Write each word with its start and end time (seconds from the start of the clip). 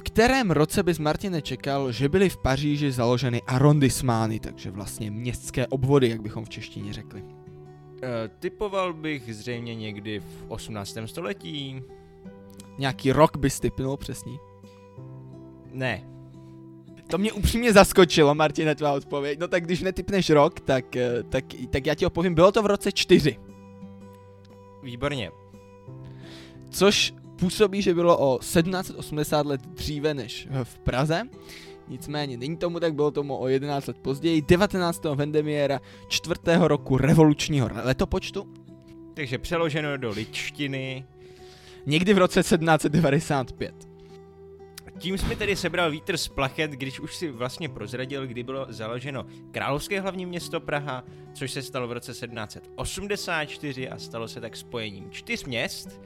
V 0.00 0.02
kterém 0.02 0.50
roce 0.50 0.82
bys 0.82 0.98
Martine 0.98 1.42
čekal, 1.42 1.92
že 1.92 2.08
byly 2.08 2.28
v 2.28 2.36
Paříži 2.36 2.92
založeny 2.92 3.42
arrondismány, 3.46 4.40
takže 4.40 4.70
vlastně 4.70 5.10
městské 5.10 5.66
obvody, 5.66 6.08
jak 6.08 6.22
bychom 6.22 6.44
v 6.44 6.48
češtině 6.48 6.92
řekli? 6.92 7.22
E, 8.02 8.28
typoval 8.28 8.92
bych 8.92 9.34
zřejmě 9.34 9.74
někdy 9.74 10.20
v 10.20 10.44
18. 10.48 10.96
století. 11.06 11.82
Nějaký 12.78 13.12
rok 13.12 13.36
bys 13.36 13.60
typnul 13.60 13.96
přesně? 13.96 14.32
Ne. 15.72 16.04
To 17.10 17.18
mě 17.18 17.32
upřímně 17.32 17.72
zaskočilo, 17.72 18.34
Martina, 18.34 18.74
tvá 18.74 18.92
odpověď. 18.92 19.38
No 19.38 19.48
tak 19.48 19.64
když 19.64 19.82
netypneš 19.82 20.30
rok, 20.30 20.60
tak, 20.60 20.96
eh, 20.96 21.22
tak, 21.28 21.44
tak 21.70 21.86
já 21.86 21.94
ti 21.94 22.06
odpovím, 22.06 22.34
bylo 22.34 22.52
to 22.52 22.62
v 22.62 22.66
roce 22.66 22.92
4. 22.92 23.36
Výborně. 24.82 25.30
Což 26.70 27.14
působí, 27.40 27.82
že 27.82 27.94
bylo 27.94 28.18
o 28.18 28.38
1780 28.38 29.46
let 29.46 29.60
dříve 29.60 30.14
než 30.14 30.48
v 30.64 30.78
Praze. 30.78 31.22
Nicméně 31.88 32.36
není 32.36 32.56
tomu 32.56 32.80
tak, 32.80 32.94
bylo 32.94 33.10
tomu 33.10 33.36
o 33.36 33.48
11 33.48 33.86
let 33.86 33.98
později, 33.98 34.42
19. 34.42 35.04
Vendemiera, 35.04 35.80
čtvrtého 36.08 36.68
roku 36.68 36.96
revolučního 36.96 37.70
letopočtu. 37.84 38.46
Takže 39.14 39.38
přeloženo 39.38 39.96
do 39.96 40.10
ličtiny. 40.10 41.04
Někdy 41.86 42.14
v 42.14 42.18
roce 42.18 42.40
1795. 42.40 43.74
Tím 44.98 45.18
jsme 45.18 45.36
tedy 45.36 45.56
sebral 45.56 45.90
vítr 45.90 46.16
z 46.16 46.28
plachet, 46.28 46.70
když 46.70 47.00
už 47.00 47.16
si 47.16 47.30
vlastně 47.30 47.68
prozradil, 47.68 48.26
kdy 48.26 48.42
bylo 48.42 48.66
založeno 48.68 49.26
Královské 49.50 50.00
hlavní 50.00 50.26
město 50.26 50.60
Praha, 50.60 51.04
což 51.34 51.50
se 51.52 51.62
stalo 51.62 51.88
v 51.88 51.92
roce 51.92 52.12
1784 52.12 53.88
a 53.88 53.98
stalo 53.98 54.28
se 54.28 54.40
tak 54.40 54.56
spojením 54.56 55.10
čtyř 55.10 55.44
měst, 55.44 56.00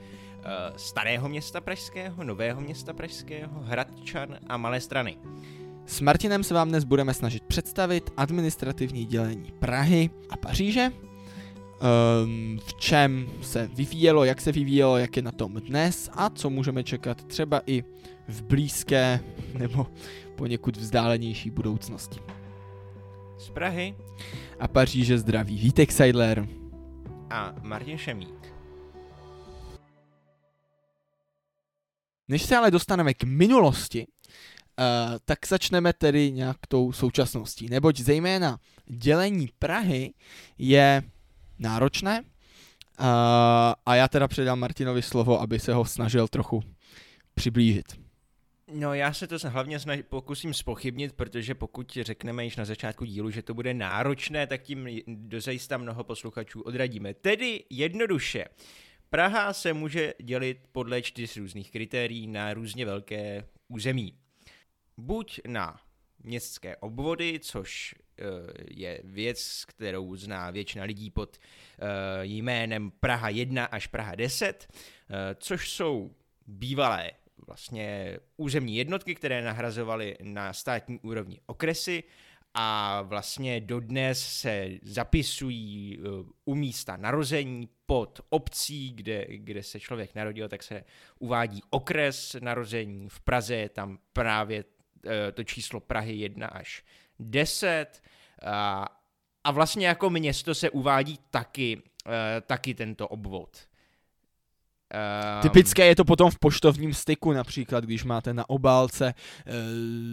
starého 0.76 1.28
města 1.28 1.60
pražského, 1.60 2.24
nového 2.24 2.60
města 2.60 2.92
pražského, 2.92 3.60
Hradčan 3.60 4.38
a 4.48 4.56
Malé 4.56 4.80
strany. 4.80 5.16
S 5.86 6.00
Martinem 6.00 6.44
se 6.44 6.54
vám 6.54 6.68
dnes 6.68 6.84
budeme 6.84 7.14
snažit 7.14 7.42
představit 7.44 8.10
administrativní 8.16 9.04
dělení 9.04 9.52
Prahy 9.58 10.10
a 10.30 10.36
Paříže, 10.36 10.80
ehm, 10.80 12.58
v 12.66 12.74
čem 12.74 13.28
se 13.42 13.70
vyvíjelo, 13.74 14.24
jak 14.24 14.40
se 14.40 14.52
vyvíjelo, 14.52 14.98
jak 14.98 15.16
je 15.16 15.22
na 15.22 15.32
tom 15.32 15.52
dnes 15.54 16.10
a 16.12 16.30
co 16.30 16.50
můžeme 16.50 16.84
čekat 16.84 17.24
třeba 17.24 17.60
i 17.66 17.84
v 18.28 18.42
blízké 18.42 19.20
nebo 19.58 19.86
poněkud 20.36 20.76
vzdálenější 20.76 21.50
budoucnosti. 21.50 22.20
Z 23.38 23.50
Prahy 23.50 23.94
a 24.60 24.68
Paříže 24.68 25.18
zdraví 25.18 25.58
Vítek 25.58 25.92
Seidler 25.92 26.48
a 27.30 27.54
Martin 27.62 27.98
Šemík. 27.98 28.43
Než 32.28 32.42
se 32.42 32.56
ale 32.56 32.70
dostaneme 32.70 33.14
k 33.14 33.24
minulosti, 33.24 34.06
Uh, 34.78 35.18
tak 35.24 35.46
začneme 35.46 35.92
tedy 35.92 36.32
nějak 36.32 36.56
tou 36.68 36.92
současností, 36.92 37.68
neboť 37.68 38.00
zejména 38.00 38.58
dělení 38.86 39.48
Prahy 39.58 40.14
je 40.58 41.02
náročné 41.58 42.20
uh, 42.20 42.26
a 43.86 43.94
já 43.94 44.08
teda 44.08 44.28
předám 44.28 44.58
Martinovi 44.58 45.02
slovo, 45.02 45.40
aby 45.40 45.58
se 45.58 45.74
ho 45.74 45.84
snažil 45.84 46.28
trochu 46.28 46.62
přiblížit. 47.34 47.84
No 48.72 48.94
já 48.94 49.12
se 49.12 49.26
to 49.26 49.36
hlavně 49.48 49.80
snaž, 49.80 49.98
pokusím 50.08 50.54
spochybnit, 50.54 51.12
protože 51.12 51.54
pokud 51.54 51.98
řekneme 52.02 52.44
již 52.44 52.56
na 52.56 52.64
začátku 52.64 53.04
dílu, 53.04 53.30
že 53.30 53.42
to 53.42 53.54
bude 53.54 53.74
náročné, 53.74 54.46
tak 54.46 54.62
tím 54.62 54.88
dozajista 55.06 55.76
mnoho 55.76 56.04
posluchačů 56.04 56.60
odradíme. 56.60 57.14
Tedy 57.14 57.64
jednoduše, 57.70 58.44
Praha 59.14 59.52
se 59.52 59.72
může 59.72 60.14
dělit 60.22 60.58
podle 60.72 61.02
čtyř 61.02 61.36
různých 61.36 61.70
kritérií 61.70 62.26
na 62.26 62.54
různě 62.54 62.86
velké 62.86 63.44
území. 63.68 64.18
Buď 64.96 65.40
na 65.46 65.80
městské 66.22 66.76
obvody, 66.76 67.40
což 67.42 67.94
uh, 67.94 68.26
je 68.70 69.00
věc, 69.04 69.64
kterou 69.64 70.16
zná 70.16 70.50
většina 70.50 70.84
lidí 70.84 71.10
pod 71.10 71.36
uh, 71.36 71.86
jménem 72.22 72.90
Praha 72.90 73.28
1 73.28 73.64
až 73.64 73.86
Praha 73.86 74.14
10, 74.14 74.68
uh, 74.70 75.16
což 75.36 75.70
jsou 75.70 76.14
bývalé 76.46 77.10
vlastně 77.46 78.18
územní 78.36 78.76
jednotky, 78.76 79.14
které 79.14 79.42
nahrazovaly 79.42 80.16
na 80.22 80.52
státní 80.52 80.98
úrovni 81.00 81.40
okresy 81.46 82.02
a 82.54 83.02
vlastně 83.02 83.60
dodnes 83.60 84.28
se 84.40 84.68
zapisují 84.82 85.98
uh, 85.98 86.26
u 86.44 86.54
místa 86.54 86.96
narození 86.96 87.68
pod 87.86 88.20
obcí, 88.28 88.92
kde, 88.92 89.26
kde 89.28 89.62
se 89.62 89.80
člověk 89.80 90.14
narodil, 90.14 90.48
tak 90.48 90.62
se 90.62 90.84
uvádí 91.18 91.62
okres 91.70 92.36
narození. 92.40 93.08
V 93.08 93.20
Praze 93.20 93.56
je 93.56 93.68
tam 93.68 93.98
právě 94.12 94.64
uh, 94.64 95.10
to 95.34 95.44
číslo 95.44 95.80
Prahy 95.80 96.12
1 96.12 96.46
až 96.46 96.84
10 97.18 98.02
a, 98.42 98.88
a 99.44 99.50
vlastně 99.50 99.86
jako 99.86 100.10
město 100.10 100.54
se 100.54 100.70
uvádí 100.70 101.18
taky, 101.30 101.76
uh, 101.76 102.12
taky 102.46 102.74
tento 102.74 103.08
obvod. 103.08 103.68
Um, 104.94 105.42
Typické 105.42 105.86
je 105.86 105.96
to 105.96 106.04
potom 106.04 106.30
v 106.30 106.38
poštovním 106.38 106.94
styku, 106.94 107.32
například 107.32 107.84
když 107.84 108.04
máte 108.04 108.34
na 108.34 108.50
obálce 108.50 109.14
uh, 109.46 109.52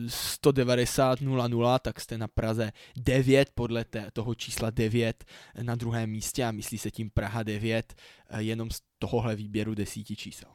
190 0.07 1.21
00, 1.21 1.79
tak 1.79 1.99
jste 1.99 2.17
na 2.17 2.27
Praze 2.27 2.71
9 2.97 3.49
podle 3.55 3.85
té, 3.85 4.11
toho 4.13 4.35
čísla 4.35 4.69
9 4.69 5.25
na 5.61 5.75
druhém 5.75 6.09
místě 6.09 6.43
a 6.43 6.51
myslí 6.51 6.77
se 6.77 6.91
tím 6.91 7.09
Praha 7.09 7.43
9 7.43 7.93
uh, 8.33 8.39
jenom 8.39 8.71
z 8.71 8.81
tohohle 8.99 9.35
výběru 9.35 9.75
desíti 9.75 10.15
čísel. 10.15 10.49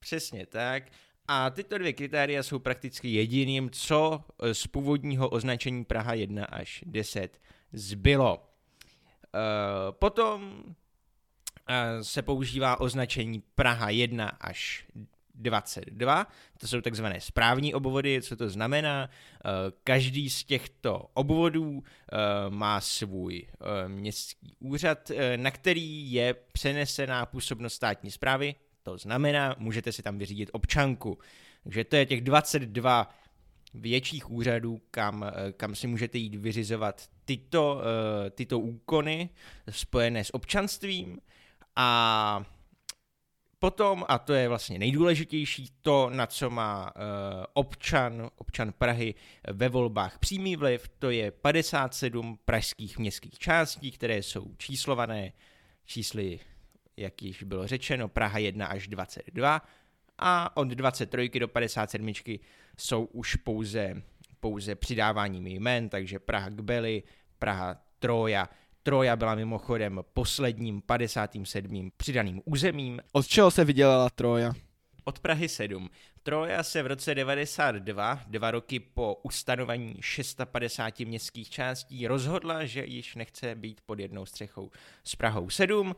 Přesně 0.00 0.46
tak. 0.46 0.82
A 1.28 1.50
tyto 1.50 1.78
dvě 1.78 1.92
kritéria 1.92 2.42
jsou 2.42 2.58
prakticky 2.58 3.08
jediným, 3.08 3.70
co 3.70 4.24
z 4.52 4.66
původního 4.66 5.28
označení 5.28 5.84
Praha 5.84 6.14
1 6.14 6.44
až 6.44 6.84
10 6.86 7.40
zbylo. 7.72 8.36
Uh, 8.36 9.92
potom 9.92 10.64
se 12.02 12.22
používá 12.22 12.80
označení 12.80 13.42
Praha 13.54 13.90
1 13.90 14.28
až 14.40 14.86
22, 15.40 16.26
to 16.58 16.66
jsou 16.66 16.80
takzvané 16.80 17.20
správní 17.20 17.74
obvody, 17.74 18.22
co 18.22 18.36
to 18.36 18.48
znamená. 18.48 19.10
Eh, 19.10 19.48
každý 19.84 20.30
z 20.30 20.44
těchto 20.44 21.06
obvodů 21.14 21.82
eh, 21.82 22.16
má 22.48 22.80
svůj 22.80 23.46
eh, 23.46 23.88
městský 23.88 24.56
úřad, 24.60 25.10
na 25.36 25.50
který 25.50 26.12
je 26.12 26.34
přenesená 26.52 27.26
působnost 27.26 27.74
státní 27.74 28.10
zprávy, 28.10 28.54
to 28.82 28.98
znamená, 28.98 29.54
můžete 29.58 29.92
si 29.92 30.02
tam 30.02 30.18
vyřídit 30.18 30.50
občanku. 30.52 31.18
Takže 31.62 31.84
to 31.84 31.96
je 31.96 32.06
těch 32.06 32.20
22 32.20 33.14
větších 33.74 34.30
úřadů, 34.30 34.80
kam, 34.90 35.30
kam 35.56 35.74
si 35.74 35.86
můžete 35.86 36.18
jít 36.18 36.34
vyřizovat 36.34 37.08
tyto, 37.24 37.82
tyto 38.30 38.58
úkony 38.58 39.28
spojené 39.70 40.24
s 40.24 40.34
občanstvím. 40.34 41.20
A 41.76 42.44
potom, 43.58 44.04
a 44.08 44.18
to 44.18 44.32
je 44.32 44.48
vlastně 44.48 44.78
nejdůležitější, 44.78 45.68
to, 45.80 46.10
na 46.10 46.26
co 46.26 46.50
má 46.50 46.92
uh, 46.96 47.02
občan, 47.52 48.30
občan 48.36 48.72
Prahy 48.72 49.14
ve 49.52 49.68
volbách 49.68 50.18
přímý 50.18 50.56
vliv, 50.56 50.88
to 50.98 51.10
je 51.10 51.30
57 51.30 52.38
pražských 52.44 52.98
městských 52.98 53.38
částí, 53.38 53.90
které 53.90 54.22
jsou 54.22 54.54
číslované 54.56 55.32
čísly, 55.84 56.40
jak 56.96 57.22
již 57.22 57.42
bylo 57.42 57.66
řečeno, 57.66 58.08
Praha 58.08 58.38
1 58.38 58.66
až 58.66 58.88
22 58.88 59.62
a 60.18 60.56
od 60.56 60.68
23 60.68 61.28
do 61.38 61.48
57 61.48 62.12
jsou 62.78 63.04
už 63.04 63.36
pouze, 63.36 64.02
pouze 64.40 64.74
přidáváním 64.74 65.46
jmen, 65.46 65.88
takže 65.88 66.18
Praha 66.18 66.50
Kbely, 66.50 67.02
Praha 67.38 67.76
Troja, 67.98 68.48
Troja 68.82 69.16
byla 69.16 69.34
mimochodem 69.34 70.00
posledním 70.12 70.82
57. 70.82 71.90
přidaným 71.96 72.42
územím. 72.44 73.00
Od 73.12 73.26
čeho 73.26 73.50
se 73.50 73.64
vydělala 73.64 74.10
Troja? 74.10 74.52
Od 75.04 75.18
Prahy 75.18 75.48
7. 75.48 75.90
Troja 76.22 76.62
se 76.62 76.82
v 76.82 76.86
roce 76.86 77.14
92, 77.14 78.20
dva 78.26 78.50
roky 78.50 78.80
po 78.80 79.20
ustanovení 79.22 79.96
650 80.00 81.00
městských 81.00 81.50
částí, 81.50 82.06
rozhodla, 82.06 82.64
že 82.64 82.84
již 82.84 83.14
nechce 83.14 83.54
být 83.54 83.80
pod 83.86 83.98
jednou 83.98 84.26
střechou 84.26 84.70
s 85.04 85.16
Prahou 85.16 85.50
7, 85.50 85.96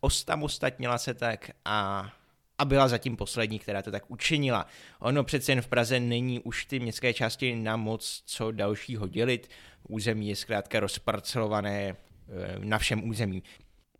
osamostatnila 0.00 0.98
se 0.98 1.14
tak 1.14 1.50
a 1.64 2.10
a 2.58 2.64
byla 2.64 2.88
zatím 2.88 3.16
poslední, 3.16 3.58
která 3.58 3.82
to 3.82 3.90
tak 3.90 4.10
učinila. 4.10 4.66
Ono 4.98 5.24
přece 5.24 5.52
jen 5.52 5.62
v 5.62 5.68
Praze 5.68 6.00
není 6.00 6.40
už 6.40 6.64
ty 6.64 6.80
městské 6.80 7.14
části 7.14 7.56
na 7.56 7.76
moc 7.76 8.22
co 8.26 8.52
dalšího 8.52 9.08
dělit. 9.08 9.48
Území 9.88 10.28
je 10.28 10.36
zkrátka 10.36 10.80
rozparcelované 10.80 11.88
eh, 11.88 11.96
na 12.58 12.78
všem 12.78 13.08
území. 13.08 13.42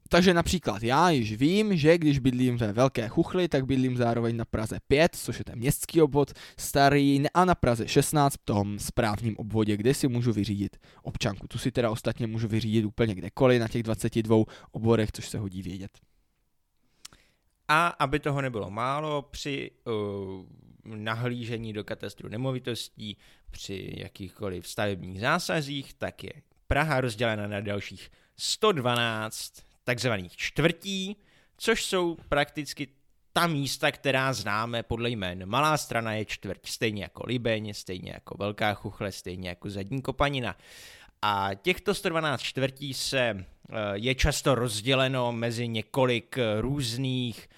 Takže 0.08 0.35
například 0.35 0.82
já 0.82 1.11
již 1.11 1.32
vím, 1.32 1.76
že 1.76 1.99
když 1.99 2.19
bydlím 2.19 2.56
ve 2.56 2.73
Velké 2.73 3.08
Chuchli, 3.08 3.49
tak 3.49 3.67
bydlím 3.67 3.97
zároveň 3.97 4.37
na 4.37 4.44
Praze 4.44 4.79
5, 4.88 5.17
což 5.17 5.38
je 5.38 5.44
ten 5.44 5.58
městský 5.58 6.03
obvod 6.03 6.32
starý, 6.58 7.25
a 7.35 7.44
na 7.44 7.55
Praze 7.55 7.88
16, 7.88 8.35
v 8.35 8.38
tom 8.44 8.79
správním 8.79 9.37
obvodě, 9.37 9.76
kde 9.76 9.94
si 9.94 10.08
můžu 10.08 10.32
vyřídit 10.32 10.76
občanku. 11.03 11.49
Tu 11.49 11.58
si 11.58 11.73
teda 11.73 11.91
ostatně 11.91 12.26
můžu 12.26 12.49
vyřídit 12.49 12.85
úplně 12.85 13.14
kdekoliv 13.14 13.61
na 13.61 13.69
těch 13.69 13.82
22 13.82 14.37
obvodech, 14.70 15.12
což 15.12 15.29
se 15.29 15.38
hodí 15.38 15.62
vědět. 15.62 15.91
A 17.69 17.87
aby 17.87 18.19
toho 18.19 18.41
nebylo 18.41 18.71
málo, 18.71 19.23
při 19.23 19.71
uh, 19.85 19.95
nahlížení 20.85 21.73
do 21.73 21.85
katastru 21.85 22.29
nemovitostí 22.29 23.17
při 23.51 23.93
jakýchkoliv 23.97 24.69
stavebních 24.69 25.21
zásazích, 25.21 25.95
tak 25.95 26.25
je 26.25 26.33
Praha 26.69 27.01
rozdělena 27.01 27.47
na 27.47 27.61
dalších 27.61 28.11
112 28.37 29.63
takzvaných 29.85 30.37
čtvrtí, 30.37 31.17
což 31.57 31.85
jsou 31.85 32.17
prakticky 32.29 32.89
ta 33.33 33.47
místa, 33.47 33.93
která 33.93 34.33
známe 34.33 34.83
podle 34.83 35.11
jmén. 35.11 35.47
Malá 35.47 35.77
strana 35.77 36.13
je 36.13 36.25
čtvrť, 36.25 36.61
stejně 36.69 37.03
jako 37.03 37.23
Libeň, 37.27 37.75
stejně 37.75 38.13
jako 38.13 38.37
Velká 38.39 38.75
Chuchle, 38.75 39.13
stejně 39.13 39.49
jako 39.49 39.71
Zadní 39.71 40.03
Kopanina. 40.03 40.57
A 41.23 41.51
těchto 41.55 41.95
112 41.95 42.41
čtvrtí 42.43 42.95
se 42.95 43.19
eh, 43.19 43.45
je 43.95 44.15
často 44.15 44.55
rozděleno 44.55 45.33
mezi 45.33 45.69
několik 45.69 46.39
různých 46.61 47.49
uh, 47.51 47.56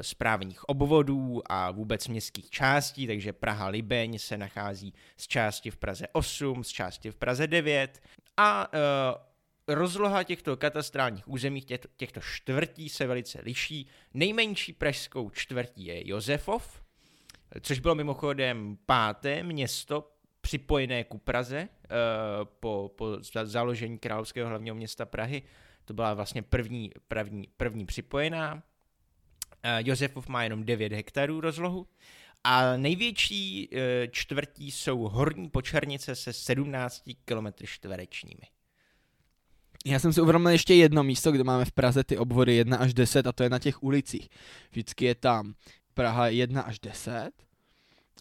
správních 0.00 0.68
obvodů 0.68 1.42
a 1.46 1.70
vůbec 1.70 2.08
městských 2.08 2.50
částí, 2.50 3.06
takže 3.06 3.32
Praha 3.32 3.68
Libeň 3.68 4.18
se 4.18 4.38
nachází 4.38 4.94
z 5.16 5.26
části 5.26 5.70
v 5.70 5.76
Praze 5.76 6.06
8, 6.12 6.64
z 6.64 6.68
části 6.68 7.10
v 7.10 7.14
Praze 7.14 7.46
9 7.46 8.02
a 8.36 8.72
uh, 8.72 9.74
rozloha 9.74 10.22
těchto 10.22 10.56
katastrálních 10.56 11.28
území, 11.28 11.62
těchto, 11.96 12.20
čtvrtí 12.20 12.88
se 12.88 13.06
velice 13.06 13.40
liší. 13.42 13.86
Nejmenší 14.14 14.72
pražskou 14.72 15.30
čtvrtí 15.30 15.84
je 15.84 16.08
Josefov, 16.08 16.82
což 17.60 17.78
bylo 17.78 17.94
mimochodem 17.94 18.78
páté 18.86 19.42
město 19.42 20.10
připojené 20.40 21.04
ku 21.04 21.18
Praze 21.18 21.68
uh, 21.68 22.48
po, 22.60 22.90
po 22.96 23.16
založení 23.42 23.98
královského 23.98 24.48
hlavního 24.48 24.76
města 24.76 25.06
Prahy. 25.06 25.42
To 25.84 25.94
byla 25.94 26.14
vlastně 26.14 26.42
první, 26.42 26.90
první, 27.08 27.48
první 27.56 27.86
připojená. 27.86 28.62
Uh, 29.64 29.88
Josefov 29.88 30.28
má 30.28 30.42
jenom 30.42 30.64
9 30.64 30.92
hektarů 30.92 31.40
rozlohu. 31.40 31.86
A 32.44 32.76
největší 32.76 33.68
uh, 33.68 33.78
čtvrtí 34.10 34.70
jsou 34.70 34.98
Horní 34.98 35.50
Počernice 35.50 36.14
se 36.14 36.32
17 36.32 37.02
km 37.24 37.46
čtverečními. 37.64 38.42
Já 39.86 39.98
jsem 39.98 40.12
si 40.12 40.20
uvědomil 40.20 40.50
ještě 40.50 40.74
jedno 40.74 41.02
místo, 41.02 41.32
kde 41.32 41.44
máme 41.44 41.64
v 41.64 41.72
Praze 41.72 42.04
ty 42.04 42.18
obvody 42.18 42.54
1 42.54 42.76
až 42.76 42.94
10 42.94 43.26
a 43.26 43.32
to 43.32 43.42
je 43.42 43.50
na 43.50 43.58
těch 43.58 43.82
ulicích. 43.82 44.28
Vždycky 44.70 45.04
je 45.04 45.14
tam 45.14 45.54
Praha 45.94 46.28
1 46.28 46.62
až 46.62 46.78
10 46.78 47.30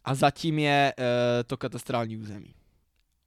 a 0.05 0.15
zatím 0.15 0.59
je 0.59 0.93
uh, 0.97 1.03
to 1.47 1.57
katastrální 1.57 2.17
území. 2.17 2.58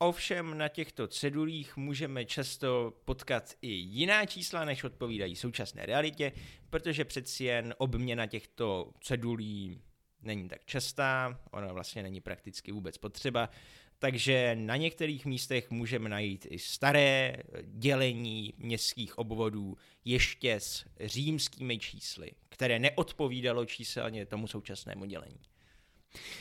Ovšem 0.05 0.59
na 0.59 0.69
těchto 0.69 1.07
cedulích 1.07 1.77
můžeme 1.77 2.25
často 2.25 2.93
potkat 3.05 3.55
i 3.63 3.69
jiná 3.69 4.27
čísla, 4.27 4.65
než 4.65 4.85
odpovídají 4.85 5.37
současné 5.37 5.87
realitě, 5.87 6.33
protože 6.71 7.05
přeci 7.05 7.45
jen 7.45 7.75
obměna 7.79 8.27
těchto 8.27 8.93
cedulí 9.01 9.81
není 10.23 10.49
tak 10.49 10.65
častá, 10.65 11.41
ona 11.51 11.73
vlastně 11.73 12.03
není 12.03 12.21
prakticky 12.21 12.73
vůbec 12.73 12.99
potřeba, 12.99 13.51
takže 13.99 14.57
na 14.57 14.77
některých 14.77 15.27
místech 15.27 15.71
můžeme 15.71 16.09
najít 16.09 16.47
i 16.51 16.59
staré 16.59 17.37
dělení 17.63 18.55
městských 18.59 19.19
obvodů 19.19 19.77
ještě 20.05 20.55
s 20.55 20.85
římskými 21.01 21.79
čísly, 21.79 22.31
které 22.49 22.79
neodpovídalo 22.79 23.67
číselně 23.67 24.27
tomu 24.27 24.47
současnému 24.47 25.05
dělení. 25.05 25.52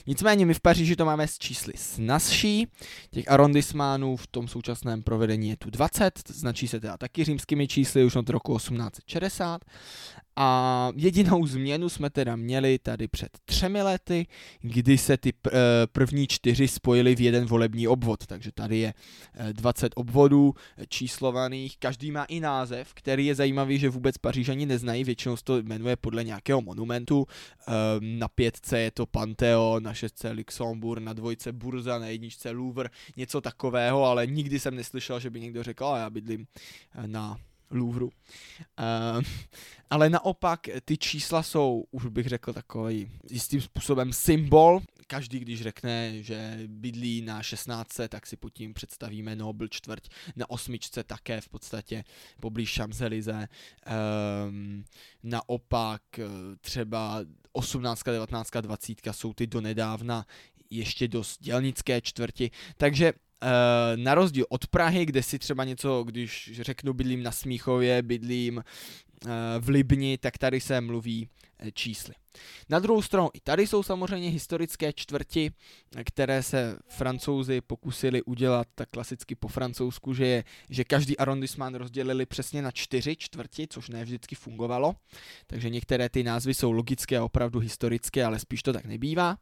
Nicméně 0.07 0.45
my 0.45 0.53
v 0.53 0.59
Paříži 0.59 0.95
to 0.95 1.05
máme 1.05 1.27
s 1.27 1.37
čísly 1.37 1.73
snazší. 1.75 2.67
Těch 3.11 3.31
arrondissemánů 3.31 4.17
v 4.17 4.27
tom 4.27 4.47
současném 4.47 5.03
provedení 5.03 5.49
je 5.49 5.57
tu 5.57 5.69
20, 5.69 6.21
značí 6.27 6.67
se 6.67 6.79
teda 6.79 6.97
taky 6.97 7.23
římskými 7.23 7.67
čísly 7.67 8.05
už 8.05 8.15
od 8.15 8.29
roku 8.29 8.57
1860. 8.57 9.65
A 10.35 10.89
jedinou 10.95 11.47
změnu 11.47 11.89
jsme 11.89 12.09
teda 12.09 12.35
měli 12.35 12.79
tady 12.79 13.07
před 13.07 13.29
třemi 13.45 13.81
lety, 13.81 14.27
kdy 14.61 14.97
se 14.97 15.17
ty 15.17 15.33
eh, 15.47 15.51
první 15.91 16.27
čtyři 16.27 16.67
spojily 16.67 17.15
v 17.15 17.21
jeden 17.21 17.45
volební 17.45 17.87
obvod. 17.87 18.25
Takže 18.25 18.51
tady 18.51 18.77
je 18.77 18.93
20 19.51 19.85
eh, 19.85 19.89
obvodů 19.95 20.53
eh, 20.77 20.85
číslovaných, 20.87 21.77
každý 21.77 22.11
má 22.11 22.23
i 22.23 22.39
název, 22.39 22.93
který 22.93 23.25
je 23.25 23.35
zajímavý, 23.35 23.79
že 23.79 23.89
vůbec 23.89 24.17
Pařížani 24.17 24.65
neznají, 24.65 25.03
většinou 25.03 25.37
se 25.37 25.43
to 25.43 25.57
jmenuje 25.57 25.95
podle 25.95 26.23
nějakého 26.23 26.61
monumentu. 26.61 27.27
Na 27.99 28.27
pětce 28.27 28.79
je 28.79 28.91
to 28.91 29.05
Pantheon, 29.05 29.83
na 29.83 29.93
šestce 29.93 30.31
Luxembourg, 30.31 31.03
na 31.03 31.13
dvojce 31.13 31.51
Burza, 31.51 31.99
na 31.99 32.07
jedničce 32.07 32.51
Louvre, 32.51 32.89
něco 33.15 33.41
takového, 33.41 34.05
ale 34.05 34.27
nikdy 34.27 34.59
jsem 34.59 34.75
neslyšel, 34.75 35.19
že 35.19 35.29
by 35.29 35.39
někdo 35.39 35.63
řekl, 35.63 35.85
a 35.85 35.97
já 35.97 36.09
bydlím 36.09 36.47
na 37.05 37.37
Louvru. 37.71 38.05
Uh, 38.07 39.23
ale 39.89 40.09
naopak 40.09 40.59
ty 40.85 40.97
čísla 40.97 41.43
jsou, 41.43 41.83
už 41.91 42.05
bych 42.05 42.27
řekl, 42.27 42.53
takový 42.53 43.11
jistým 43.31 43.61
způsobem 43.61 44.13
symbol. 44.13 44.81
Každý, 45.07 45.39
když 45.39 45.61
řekne, 45.61 46.23
že 46.23 46.59
bydlí 46.67 47.21
na 47.21 47.43
16, 47.43 47.99
tak 48.09 48.27
si 48.27 48.37
pod 48.37 48.53
tím 48.53 48.73
představíme 48.73 49.35
Nobel 49.35 49.67
čtvrť, 49.67 50.09
na 50.35 50.49
osmičce 50.49 51.03
také 51.03 51.41
v 51.41 51.49
podstatě 51.49 52.03
poblíž 52.39 52.79
Champs-Élysées. 52.79 53.47
Um, 54.47 54.83
naopak 55.23 56.01
třeba 56.61 57.19
18, 57.51 58.03
19, 58.03 58.51
20 58.61 58.97
jsou 59.11 59.33
ty 59.33 59.47
donedávna 59.47 60.25
ještě 60.69 61.07
dost 61.07 61.41
dělnické 61.41 62.01
čtvrti, 62.01 62.51
takže 62.77 63.13
Eh, 63.13 63.30
na 63.95 64.15
rozdíl 64.15 64.45
od 64.49 64.67
Prahy, 64.67 65.05
kde 65.05 65.23
si 65.23 65.39
třeba 65.39 65.63
něco, 65.63 66.03
když 66.03 66.51
řeknu 66.61 66.93
bydlím 66.93 67.23
na 67.23 67.31
Smíchově, 67.31 68.01
bydlím 68.01 68.63
eh, 68.63 69.29
v 69.59 69.69
Libni, 69.69 70.17
tak 70.17 70.37
tady 70.37 70.61
se 70.61 70.81
mluví 70.81 71.27
eh, 71.59 71.71
čísly. 71.71 72.13
Na 72.69 72.79
druhou 72.79 73.01
stranu 73.01 73.29
i 73.33 73.39
tady 73.39 73.67
jsou 73.67 73.83
samozřejmě 73.83 74.29
historické 74.29 74.93
čtvrti, 74.93 75.51
které 76.03 76.43
se 76.43 76.77
francouzi 76.87 77.61
pokusili 77.61 78.23
udělat 78.23 78.67
tak 78.75 78.89
klasicky 78.89 79.35
po 79.35 79.47
francouzsku, 79.47 80.13
že, 80.13 80.25
je, 80.25 80.43
že 80.69 80.83
každý 80.83 81.17
arrondissement 81.17 81.75
rozdělili 81.75 82.25
přesně 82.25 82.61
na 82.61 82.71
čtyři 82.71 83.15
čtvrti, 83.15 83.67
což 83.67 83.89
ne 83.89 84.03
vždycky 84.03 84.35
fungovalo. 84.35 84.95
Takže 85.47 85.69
některé 85.69 86.09
ty 86.09 86.23
názvy 86.23 86.53
jsou 86.53 86.71
logické 86.71 87.17
a 87.17 87.23
opravdu 87.23 87.59
historické, 87.59 88.25
ale 88.25 88.39
spíš 88.39 88.63
to 88.63 88.73
tak 88.73 88.85
nebývá. 88.85 89.37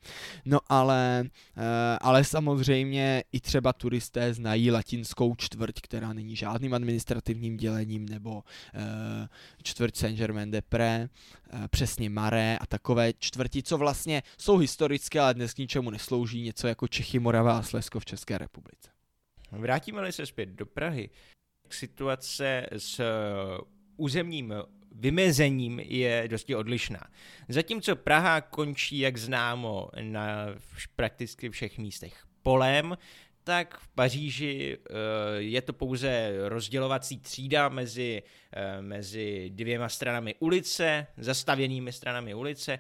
No 0.46 0.60
ale, 0.68 1.24
eh, 1.58 1.98
ale 2.02 2.24
samozřejmě 2.24 3.24
i 3.32 3.40
třeba 3.40 3.74
turisté 3.74 4.34
znají 4.34 4.72
latinskou 4.72 5.36
čtvrť, 5.36 5.82
která 5.82 6.14
není 6.14 6.36
žádným 6.36 6.74
administrativním 6.74 7.58
dělením, 7.58 8.10
nebo 8.10 8.44
eh, 8.74 9.28
čtvrť 9.64 9.96
Saint-Germain-de-Pré, 9.96 11.10
eh, 11.10 11.68
přesně 11.68 12.10
Maré 12.10 12.58
a 12.58 12.66
tak 12.66 12.79
takové 12.80 13.14
čtvrti, 13.20 13.64
co 13.64 13.78
vlastně 13.78 14.24
jsou 14.38 14.58
historické, 14.58 15.20
ale 15.20 15.34
dnes 15.34 15.54
k 15.54 15.58
ničemu 15.58 15.90
neslouží, 15.90 16.42
něco 16.42 16.68
jako 16.68 16.88
Čechy, 16.88 17.20
Morava 17.20 17.58
a 17.58 17.62
Slezsko 17.62 18.00
v 18.00 18.06
České 18.06 18.38
republice. 18.38 18.90
Vrátíme-li 19.52 20.12
se 20.12 20.26
zpět 20.26 20.50
do 20.50 20.66
Prahy, 20.66 21.10
situace 21.70 22.66
s 22.78 23.02
územním 23.98 24.54
vymezením 24.92 25.80
je 25.80 26.24
dosti 26.28 26.56
odlišná. 26.56 27.00
Zatímco 27.50 27.96
Praha 27.96 28.42
končí, 28.42 29.00
jak 29.00 29.18
známo, 29.18 29.90
na 30.02 30.46
prakticky 30.96 31.50
všech 31.50 31.78
místech 31.78 32.26
polem, 32.42 32.98
tak 33.50 33.80
v 33.80 33.88
Paříži 33.88 34.78
eh, 34.78 34.94
je 35.38 35.62
to 35.62 35.74
pouze 35.74 36.34
rozdělovací 36.48 37.20
třída 37.20 37.70
mezi, 37.70 38.24
eh, 38.54 38.82
mezi 38.82 39.50
dvěma 39.50 39.90
stranami 39.90 40.36
ulice, 40.40 41.08
zastavěnými 41.18 41.94
stranami 41.94 42.34
ulice. 42.34 42.74
Eh, 42.74 42.80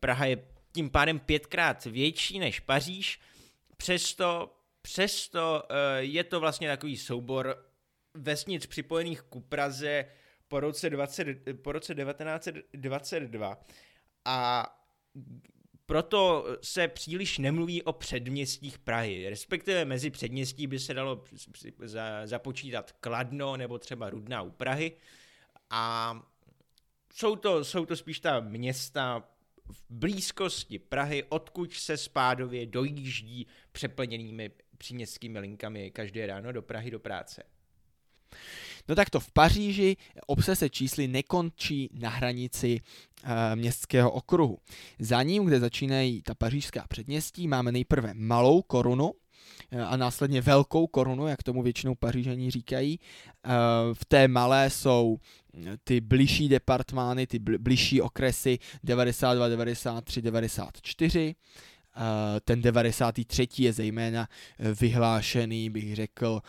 Praha 0.00 0.24
je 0.26 0.44
tím 0.72 0.90
pádem 0.90 1.18
pětkrát 1.18 1.84
větší 1.84 2.38
než 2.38 2.60
Paříž, 2.60 3.20
přesto, 3.76 4.56
přesto 4.82 5.62
je 5.98 6.24
to 6.24 6.40
vlastně 6.40 6.68
takový 6.68 6.96
soubor 6.96 7.64
vesnic 8.14 8.66
připojených 8.66 9.22
ku 9.22 9.40
Praze 9.40 10.04
po 10.48 10.60
roce, 10.60 10.90
20, 10.90 11.26
po 11.62 11.72
roce 11.72 11.94
1922 11.94 13.58
a 14.24 14.66
proto 15.88 16.46
se 16.62 16.88
příliš 16.88 17.38
nemluví 17.38 17.82
o 17.82 17.92
předměstích 17.92 18.78
Prahy, 18.78 19.30
respektive 19.30 19.84
mezi 19.84 20.10
předměstí 20.10 20.66
by 20.66 20.78
se 20.78 20.94
dalo 20.94 21.24
započítat 22.24 22.92
Kladno 22.92 23.56
nebo 23.56 23.78
třeba 23.78 24.10
Rudná 24.10 24.42
u 24.42 24.50
Prahy 24.50 24.92
a 25.70 26.14
jsou 27.14 27.36
to, 27.36 27.64
jsou 27.64 27.86
to 27.86 27.96
spíš 27.96 28.20
ta 28.20 28.40
města 28.40 29.24
v 29.72 29.82
blízkosti 29.90 30.78
Prahy, 30.78 31.24
odkud 31.28 31.72
se 31.72 31.96
spádově 31.96 32.66
dojíždí 32.66 33.46
přeplněnými 33.72 34.50
příměstskými 34.78 35.38
linkami 35.38 35.90
každé 35.90 36.26
ráno 36.26 36.52
do 36.52 36.62
Prahy 36.62 36.90
do 36.90 37.00
práce. 37.00 37.42
No 38.88 38.94
tak 38.94 39.10
to 39.10 39.20
v 39.20 39.30
Paříži 39.30 39.96
obsese 40.26 40.70
čísly 40.70 41.08
nekončí 41.08 41.90
na 41.92 42.10
hranici 42.10 42.80
městského 43.54 44.10
okruhu. 44.10 44.58
Za 44.98 45.22
ním, 45.22 45.44
kde 45.44 45.60
začínají 45.60 46.22
ta 46.22 46.34
pařížská 46.34 46.84
předměstí, 46.88 47.48
máme 47.48 47.72
nejprve 47.72 48.14
malou 48.14 48.62
korunu, 48.62 49.12
a 49.86 49.96
následně 49.96 50.40
velkou 50.40 50.86
korunu, 50.86 51.26
jak 51.26 51.42
tomu 51.42 51.62
většinou 51.62 51.94
pařížení 51.94 52.50
říkají. 52.50 53.00
V 53.92 54.04
té 54.08 54.28
malé 54.28 54.70
jsou 54.70 55.18
ty 55.84 56.00
bližší 56.00 56.48
departmány, 56.48 57.26
ty 57.26 57.38
bližší 57.38 58.02
okresy 58.02 58.58
92, 58.84 59.48
93, 59.48 60.22
94. 60.22 61.34
Ten 62.44 62.62
93. 62.62 63.48
je 63.58 63.72
zejména 63.72 64.28
vyhlášený, 64.80 65.70
bych 65.70 65.96
řekl, 65.96 66.40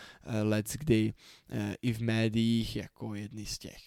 let 0.43 0.65
kdy 0.79 1.13
i 1.81 1.93
v 1.93 1.99
médiích 1.99 2.75
jako 2.75 3.15
jedny 3.15 3.45
z 3.45 3.57
těch 3.57 3.79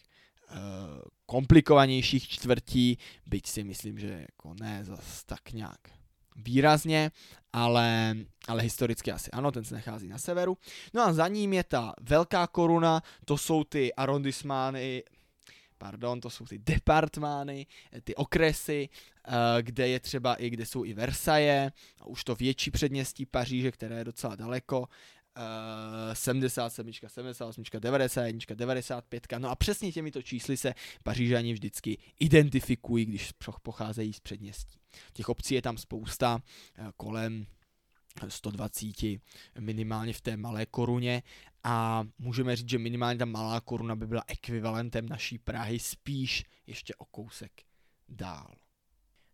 komplikovanějších 1.26 2.28
čtvrtí, 2.28 2.99
byť 3.26 3.47
si 3.47 3.64
myslím, 3.64 3.99
že 3.99 4.26
jako 4.30 4.54
ne 4.61 4.85
zas 4.85 5.25
tak 5.25 5.52
nějak 5.52 5.80
výrazně, 6.37 7.11
ale, 7.52 8.16
ale 8.49 8.62
historicky 8.62 9.12
asi 9.12 9.30
ano, 9.30 9.52
ten 9.52 9.64
se 9.64 9.75
nachází 9.75 10.09
na 10.09 10.18
severu. 10.18 10.59
No 10.94 11.02
a 11.02 11.12
za 11.12 11.28
ním 11.28 11.52
je 11.52 11.64
ta 11.64 11.92
velká 12.00 12.47
koruna, 12.47 13.02
to 13.25 13.38
jsou 13.38 13.64
ty 13.64 13.94
arrondismány, 13.94 15.02
pardon, 15.78 16.21
to 16.21 16.30
jsou 16.30 16.47
ty 16.47 16.59
departmány, 16.59 17.66
ty 18.04 18.14
okresy, 18.14 18.88
eh, 18.88 19.62
kde 19.62 19.88
je 19.88 20.00
třeba 20.00 20.35
i, 20.35 20.50
kde 20.50 20.66
jsou 20.66 20.85
i 20.85 20.94
Versailles, 20.94 21.73
už 22.04 22.25
to 22.25 22.35
větší 22.35 22.71
předměstí 22.71 23.26
Paříže, 23.26 23.73
které 23.73 23.99
je 23.99 24.04
docela 24.04 24.37
daleko, 24.37 24.88
77, 26.12 26.92
78, 27.06 27.64
91, 27.78 28.54
95. 28.54 29.26
No 29.38 29.50
a 29.50 29.56
přesně 29.56 29.92
těmito 29.92 30.22
čísly 30.22 30.56
se 30.56 30.74
Pařížani 31.02 31.52
vždycky 31.52 31.98
identifikují, 32.20 33.06
když 33.06 33.32
pocházejí 33.62 34.12
z 34.12 34.20
předměstí. 34.20 34.78
Těch 35.12 35.28
obcí 35.28 35.54
je 35.54 35.62
tam 35.62 35.78
spousta, 35.78 36.42
eh, 36.78 36.92
kolem 36.96 37.46
120 38.28 39.20
minimálně 39.58 40.12
v 40.12 40.20
té 40.20 40.36
malé 40.36 40.66
koruně 40.66 41.22
a 41.64 42.04
můžeme 42.18 42.56
říct, 42.56 42.68
že 42.68 42.78
minimálně 42.78 43.18
ta 43.18 43.24
malá 43.24 43.60
koruna 43.60 43.96
by 43.96 44.06
byla 44.06 44.24
ekvivalentem 44.26 45.08
naší 45.08 45.38
Prahy 45.38 45.78
spíš 45.78 46.44
ještě 46.66 46.94
o 46.94 47.04
kousek 47.04 47.52
dál. 48.08 48.54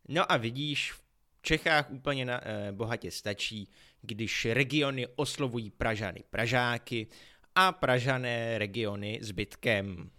No 0.09 0.33
a 0.33 0.37
vidíš, 0.37 0.93
v 0.93 1.03
Čechách 1.43 1.91
úplně 1.91 2.25
na, 2.25 2.41
eh, 2.45 2.73
bohatě 2.73 3.11
stačí, 3.11 3.69
když 4.03 4.45
regiony 4.45 5.07
oslovují 5.17 5.71
Pražany 5.71 6.25
Pražáky 6.31 7.07
a 7.55 7.73
Pražané 7.73 8.59
regiony 8.59 9.19
zbytkem. 9.23 10.11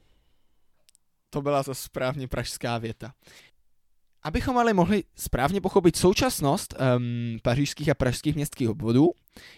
To 1.30 1.42
byla 1.42 1.64
to 1.64 1.76
správně 1.76 2.28
pražská 2.28 2.78
věta. 2.78 3.14
Abychom 4.24 4.58
ale 4.58 4.74
mohli 4.74 5.04
správně 5.16 5.62
pochopit 5.62 5.96
současnost 5.96 6.74
um, 6.74 7.40
pařížských 7.44 7.90
a 7.90 7.94
pražských 7.94 8.36
městských 8.36 8.70
obvodů, 8.70 9.12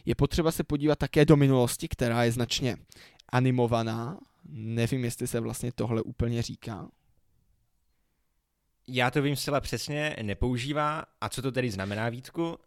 je 0.05 0.15
potřeba 0.15 0.51
se 0.51 0.63
podívat 0.63 0.99
také 0.99 1.25
do 1.25 1.35
minulosti, 1.35 1.87
která 1.87 2.23
je 2.23 2.31
značně 2.31 2.77
animovaná. 3.29 4.19
Nevím, 4.49 5.03
jestli 5.03 5.27
se 5.27 5.39
vlastně 5.39 5.71
tohle 5.71 6.01
úplně 6.01 6.41
říká. 6.41 6.87
Já 8.87 9.11
to 9.11 9.21
vím 9.21 9.35
zcela 9.35 9.61
přesně, 9.61 10.15
nepoužívá. 10.21 11.05
A 11.21 11.29
co 11.29 11.41
to 11.41 11.51
tedy 11.51 11.71
znamená, 11.71 12.09
Vítku? 12.09 12.57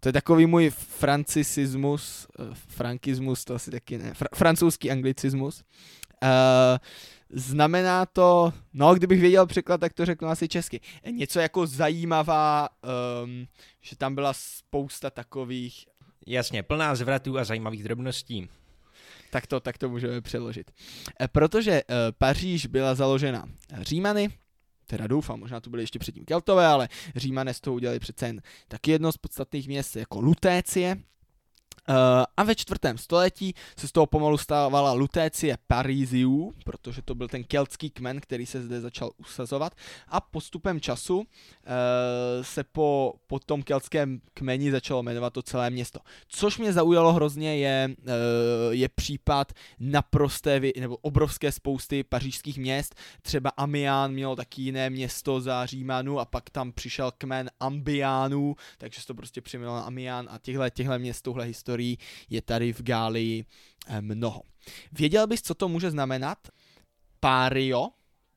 To 0.00 0.08
je 0.08 0.12
takový 0.12 0.46
můj 0.46 0.70
francisismus, 0.70 2.26
eh, 2.40 2.44
frankismus, 2.54 3.44
to 3.44 3.54
asi 3.54 3.70
taky 3.70 3.98
ne, 3.98 4.12
fr- 4.12 4.34
francouzský 4.34 4.90
anglicismus. 4.90 5.62
Uh, 6.22 6.28
znamená 7.30 8.06
to, 8.06 8.52
no 8.72 8.94
kdybych 8.94 9.20
věděl 9.20 9.46
překlad, 9.46 9.80
tak 9.80 9.92
to 9.92 10.06
řeknu 10.06 10.28
asi 10.28 10.48
česky. 10.48 10.80
Něco 11.10 11.40
jako 11.40 11.66
zajímavá, 11.66 12.68
um, 13.24 13.46
že 13.80 13.96
tam 13.96 14.14
byla 14.14 14.32
spousta 14.32 15.10
takových... 15.10 15.86
Jasně, 16.26 16.62
plná 16.62 16.94
zvratů 16.94 17.38
a 17.38 17.44
zajímavých 17.44 17.84
drobností. 17.84 18.48
Tak 19.30 19.46
to, 19.46 19.60
tak 19.60 19.78
to 19.78 19.88
můžeme 19.88 20.20
přeložit. 20.20 20.70
E, 21.20 21.28
protože 21.28 21.82
Paříž 22.18 22.66
byla 22.66 22.94
založena 22.94 23.48
Římany, 23.80 24.30
teda 24.92 25.06
doufám, 25.06 25.40
možná 25.40 25.60
to 25.60 25.70
byly 25.70 25.82
ještě 25.82 25.98
předtím 25.98 26.24
Keltové, 26.24 26.66
ale 26.66 26.88
Římané 27.16 27.54
z 27.54 27.60
toho 27.60 27.74
udělali 27.74 27.98
přece 27.98 28.26
jen 28.26 28.42
taky 28.68 28.90
jedno 28.90 29.12
z 29.12 29.16
podstatných 29.16 29.68
měst 29.68 29.96
jako 29.96 30.20
Lutécie, 30.20 30.96
a 32.36 32.42
ve 32.42 32.54
čtvrtém 32.54 32.98
století 32.98 33.54
se 33.76 33.88
z 33.88 33.92
toho 33.92 34.06
pomalu 34.06 34.38
stávala 34.38 34.92
Lutécie 34.92 35.58
Parisiu, 35.66 36.54
protože 36.64 37.02
to 37.02 37.14
byl 37.14 37.28
ten 37.28 37.44
keltský 37.44 37.90
kmen, 37.90 38.20
který 38.20 38.46
se 38.46 38.62
zde 38.62 38.80
začal 38.80 39.10
usazovat 39.16 39.74
a 40.08 40.20
postupem 40.20 40.80
času 40.80 41.18
uh, 41.18 41.24
se 42.42 42.64
po, 42.64 43.14
po 43.26 43.38
tom 43.38 43.62
keltském 43.62 44.20
kmeni 44.34 44.70
začalo 44.70 45.02
jmenovat 45.02 45.32
to 45.32 45.42
celé 45.42 45.70
město. 45.70 46.00
Což 46.28 46.58
mě 46.58 46.72
zaujalo 46.72 47.12
hrozně 47.12 47.56
je, 47.56 47.88
uh, 47.98 48.04
je 48.70 48.88
případ 48.88 49.52
naprosté 49.80 50.60
nebo 50.80 50.96
obrovské 50.96 51.52
spousty 51.52 52.04
pařížských 52.04 52.58
měst, 52.58 52.94
třeba 53.22 53.50
Amiens 53.56 54.12
mělo 54.12 54.36
taky 54.36 54.62
jiné 54.62 54.90
město 54.90 55.40
za 55.40 55.66
Římanu 55.66 56.18
a 56.18 56.24
pak 56.24 56.50
tam 56.50 56.72
přišel 56.72 57.12
kmen 57.18 57.50
Ambiánů, 57.60 58.56
takže 58.78 59.00
se 59.00 59.06
to 59.06 59.14
prostě 59.14 59.40
přimělo 59.40 59.74
na 59.74 59.82
Amiens 59.82 60.28
a 60.30 60.38
těchto, 60.38 60.70
těchto 60.70 60.98
měst, 60.98 61.22
touhle 61.22 61.44
historii 61.44 61.71
historií 61.72 61.98
je 62.30 62.42
tady 62.42 62.72
v 62.72 62.82
Gálii 62.82 63.44
eh, 63.86 64.00
mnoho. 64.00 64.42
Věděl 64.92 65.26
bys, 65.26 65.42
co 65.42 65.54
to 65.54 65.68
může 65.68 65.90
znamenat? 65.90 66.48
Pário, 67.20 67.90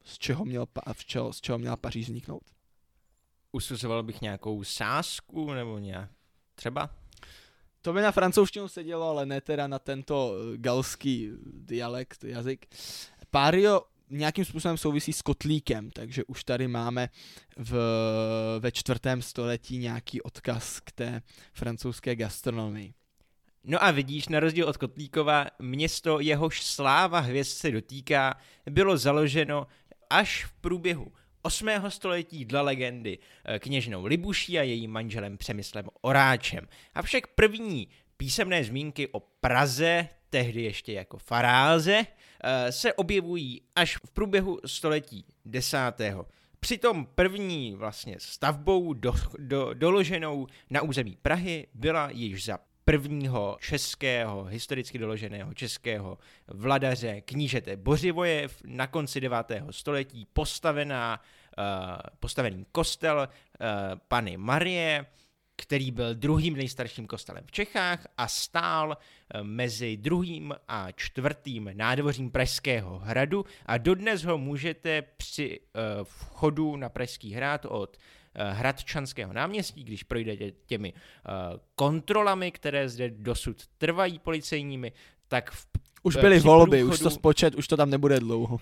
z 0.04 0.18
čeho, 0.18 0.46
měl, 0.46 0.68
z 0.98 1.06
čeho, 1.06 1.34
z 1.34 1.42
čeho 1.42 1.58
měla 1.58 1.76
Paříž 1.76 2.06
vzniknout? 2.06 2.44
Usuzoval 3.52 4.04
bych 4.04 4.22
nějakou 4.22 4.64
sásku 4.64 5.54
nebo 5.54 5.80
nějak 5.80 6.10
třeba? 6.56 6.90
To 7.82 7.94
by 7.94 8.02
na 8.02 8.12
francouzštinu 8.12 8.68
sedělo, 8.68 9.10
ale 9.10 9.26
ne 9.26 9.42
teda 9.42 9.68
na 9.68 9.80
tento 9.80 10.34
eh, 10.34 10.58
galský 10.58 11.32
dialekt, 11.54 12.24
jazyk. 12.24 12.66
Pário 13.32 13.82
nějakým 14.10 14.46
způsobem 14.46 14.78
souvisí 14.78 15.14
s 15.14 15.22
kotlíkem, 15.22 15.92
takže 15.92 16.24
už 16.24 16.44
tady 16.44 16.68
máme 16.68 17.10
v, 17.58 17.78
ve 18.60 18.72
čtvrtém 18.72 19.22
století 19.22 19.78
nějaký 19.78 20.22
odkaz 20.22 20.80
k 20.80 20.92
té 20.92 21.22
francouzské 21.54 22.16
gastronomii. 22.16 22.94
No 23.68 23.84
a 23.84 23.92
vidíš, 23.92 24.28
na 24.28 24.40
rozdíl 24.40 24.68
od 24.68 24.78
Kotlíkova, 24.78 25.46
město 25.60 26.20
jehož 26.20 26.62
sláva 26.64 27.20
hvězd 27.20 27.58
se 27.58 27.72
dotýká, 27.72 28.38
bylo 28.70 28.98
založeno 28.98 29.68
až 30.10 30.46
v 30.46 30.54
průběhu 30.54 31.12
8. 31.42 31.68
století 31.88 32.46
dle 32.46 32.62
legendy 32.62 33.20
eh, 33.46 33.60
kněžnou 33.60 34.06
Libuší 34.06 34.60
a 34.60 34.62
jejím 34.62 34.92
manželem 34.92 35.38
Přemyslem 35.38 35.90
Oráčem. 36.02 36.68
Avšak 36.94 37.28
první 37.28 37.88
písemné 38.18 38.64
zmínky 38.64 39.08
o 39.08 39.20
Praze, 39.20 40.08
tehdy 40.30 40.64
ještě 40.64 40.94
jako 40.94 41.18
faráze, 41.18 42.06
eh, 42.44 42.72
se 42.72 42.94
objevují 42.94 43.62
až 43.76 43.98
v 43.98 44.12
průběhu 44.14 44.60
století 44.66 45.26
desátého. 45.46 46.28
Přitom 46.60 47.06
první 47.16 47.76
vlastně 47.76 48.16
stavbou 48.20 48.94
do, 48.94 49.14
do, 49.38 49.74
doloženou 49.74 50.48
na 50.70 50.82
území 50.82 51.18
Prahy 51.22 51.68
byla 51.74 52.10
již 52.10 52.46
za 52.46 52.60
prvního 52.86 53.58
českého, 53.62 54.44
historicky 54.44 54.98
doloženého 54.98 55.54
českého 55.54 56.18
vladaře 56.48 57.22
knížete 57.22 57.78
Bořivoje 57.78 58.48
na 58.66 58.88
konci 58.88 59.22
9. 59.22 59.38
století 59.72 60.28
postavená, 60.34 61.22
uh, 61.58 61.64
postavený 62.20 62.66
kostel 62.72 63.28
uh, 63.28 63.66
Pany 64.08 64.38
Marie, 64.38 65.06
který 65.56 65.92
byl 65.92 66.16
druhým 66.16 66.56
nejstarším 66.56 67.08
kostelem 67.08 67.44
v 67.48 67.52
Čechách 67.52 68.08
a 68.18 68.28
stál 68.28 68.98
eh, 68.98 69.44
mezi 69.44 69.98
druhým 69.98 70.56
a 70.68 70.92
čtvrtým 70.92 71.72
nádvořím 71.74 72.32
Pražského 72.32 73.00
hradu 73.00 73.46
a 73.66 73.78
dodnes 73.78 74.24
ho 74.24 74.38
můžete 74.38 75.02
při 75.02 75.60
vchodu 76.04 76.76
na 76.76 76.90
Pražský 76.90 77.34
hrad 77.34 77.66
od 77.66 77.98
Eh, 77.98 78.15
Hradčanského 78.52 79.34
náměstí, 79.34 79.84
když 79.84 80.04
projdete 80.04 80.52
těmi 80.66 80.94
eh, 80.96 81.32
kontrolami, 81.76 82.52
které 82.52 82.90
zde 82.90 83.10
dosud 83.10 83.68
trvají 83.78 84.20
policejními, 84.20 84.92
tak 85.28 85.52
v, 85.52 85.68
už 86.04 86.16
byly 86.16 86.40
volby, 86.40 86.78
průchodu, 86.78 86.94
už 86.94 87.00
to 87.00 87.10
spočet, 87.10 87.56
už 87.56 87.68
to 87.68 87.78
tam 87.78 87.90
nebude 87.90 88.20
dlouho. 88.20 88.60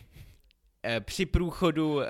Eh, 0.83 0.99
při 0.99 1.25
průchodu 1.25 2.01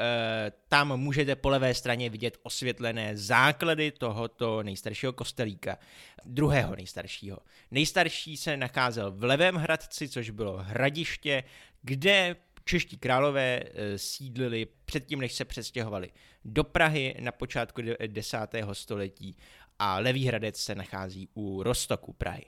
tam 0.68 0.98
můžete 0.98 1.36
po 1.36 1.50
levé 1.50 1.74
straně 1.74 2.10
vidět 2.10 2.38
osvětlené 2.44 3.18
základy 3.18 3.92
tohoto 3.92 4.64
nejstaršího 4.64 5.14
kostelíka, 5.14 5.78
druhého 6.26 6.76
nejstaršího. 6.76 7.38
Nejstarší 7.72 8.38
se 8.38 8.58
nacházel 8.58 9.12
v 9.12 9.24
Levém 9.24 9.56
Hradci, 9.56 10.10
což 10.10 10.30
bylo 10.30 10.58
hradiště, 10.58 11.44
kde 11.82 12.36
čeští 12.66 12.98
králové 12.98 13.64
sídlili 13.96 14.68
předtím, 14.86 15.20
než 15.20 15.34
se 15.34 15.46
přestěhovali 15.46 16.12
do 16.46 16.64
Prahy 16.64 17.16
na 17.20 17.32
počátku 17.32 17.82
10. 18.08 18.38
století 18.74 19.38
a 19.80 20.00
Levý 20.00 20.26
Hradec 20.26 20.58
se 20.58 20.76
nachází 20.76 21.30
u 21.34 21.64
Rostoku 21.64 22.14
Prahy. 22.14 22.46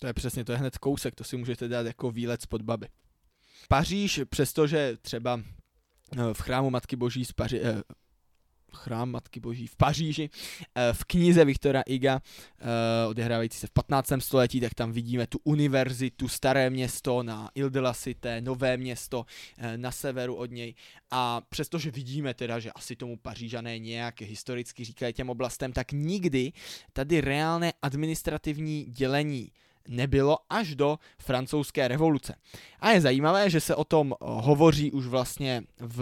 To 0.00 0.06
je 0.06 0.12
přesně, 0.12 0.44
to 0.44 0.52
je 0.52 0.58
hned 0.58 0.78
kousek, 0.78 1.14
to 1.14 1.24
si 1.24 1.36
můžete 1.36 1.68
dát 1.68 1.86
jako 1.86 2.10
výlet 2.10 2.42
spod 2.42 2.62
baby. 2.62 2.88
Paříž, 3.68 4.20
přestože 4.28 4.96
třeba 5.02 5.40
eh, 6.16 6.34
v 6.34 6.40
chrámu 6.40 6.70
Matky 6.70 6.96
Boží 6.96 7.24
z 7.24 7.32
Paři, 7.32 7.60
eh, 7.62 7.82
chrám 8.78 9.10
Matky 9.10 9.40
Boží 9.40 9.66
v 9.66 9.76
Paříži. 9.76 10.30
Eh, 10.74 10.92
v 10.92 11.04
knize 11.04 11.44
Viktora 11.44 11.82
Iga, 11.86 12.20
odehrávající 13.08 13.58
se 13.58 13.66
v 13.66 13.70
15. 13.70 14.20
století, 14.20 14.60
tak 14.60 14.74
tam 14.74 14.92
vidíme 14.92 15.26
tu 15.26 15.38
univerzitu, 15.44 16.28
staré 16.28 16.70
město 16.70 17.22
na 17.22 17.50
Ile 17.54 17.70
de 17.70 17.80
la 17.80 17.94
Cité, 17.94 18.40
nové 18.40 18.76
město 18.76 19.26
na 19.76 19.92
severu 19.92 20.34
od 20.34 20.50
něj. 20.50 20.74
A 21.10 21.40
přestože 21.48 21.90
vidíme 21.90 22.34
teda, 22.34 22.58
že 22.58 22.72
asi 22.72 22.96
tomu 22.96 23.16
Pařížané 23.16 23.78
nějak 23.78 24.20
historicky 24.20 24.84
říkají 24.84 25.12
těm 25.12 25.30
oblastem, 25.30 25.72
tak 25.72 25.92
nikdy 25.92 26.52
tady 26.92 27.20
reálné 27.20 27.72
administrativní 27.82 28.84
dělení 28.84 29.52
nebylo 29.88 30.38
až 30.50 30.74
do 30.74 30.98
francouzské 31.18 31.88
revoluce. 31.88 32.34
A 32.80 32.90
je 32.90 33.00
zajímavé, 33.00 33.50
že 33.50 33.60
se 33.60 33.74
o 33.74 33.84
tom 33.84 34.14
hovoří 34.20 34.92
už 34.92 35.06
vlastně 35.06 35.62
v, 35.80 35.98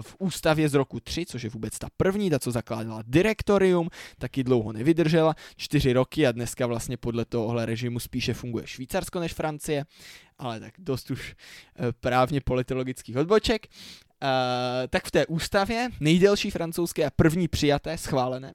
v 0.00 0.16
ústavě 0.18 0.68
z 0.68 0.74
roku 0.74 1.00
3, 1.00 1.26
což 1.26 1.42
je 1.42 1.50
vůbec 1.50 1.78
ta 1.78 1.88
první, 1.96 2.30
ta, 2.30 2.38
co 2.38 2.50
zakládala 2.50 3.02
direktorium, 3.06 3.88
taky 4.18 4.44
dlouho 4.44 4.72
nevydržela, 4.72 5.34
čtyři 5.56 5.92
roky 5.92 6.26
a 6.26 6.32
dneska 6.32 6.66
vlastně 6.66 6.96
podle 6.96 7.24
tohohle 7.24 7.66
režimu 7.66 8.00
spíše 8.00 8.34
funguje 8.34 8.66
Švýcarsko 8.66 9.20
než 9.20 9.32
Francie, 9.32 9.84
ale 10.38 10.60
tak 10.60 10.74
dost 10.78 11.10
už 11.10 11.34
eh, 11.34 11.92
právně 12.00 12.40
politologických 12.40 13.16
odboček. 13.16 13.66
Uh, 14.22 14.28
tak 14.88 15.04
v 15.04 15.10
té 15.10 15.26
ústavě, 15.26 15.88
nejdelší 16.00 16.50
francouzské 16.50 17.06
a 17.06 17.10
první 17.10 17.48
přijaté, 17.48 17.98
schválené, 17.98 18.54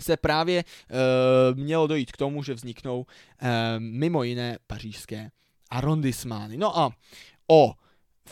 se 0.00 0.16
právě 0.16 0.64
uh, 0.64 1.58
mělo 1.58 1.86
dojít 1.86 2.12
k 2.12 2.16
tomu, 2.16 2.42
že 2.42 2.54
vzniknou 2.54 2.98
uh, 2.98 3.06
mimo 3.78 4.22
jiné 4.22 4.58
pařížské 4.66 5.30
arrondismány. 5.70 6.56
No 6.56 6.78
a 6.78 6.90
o 7.50 7.74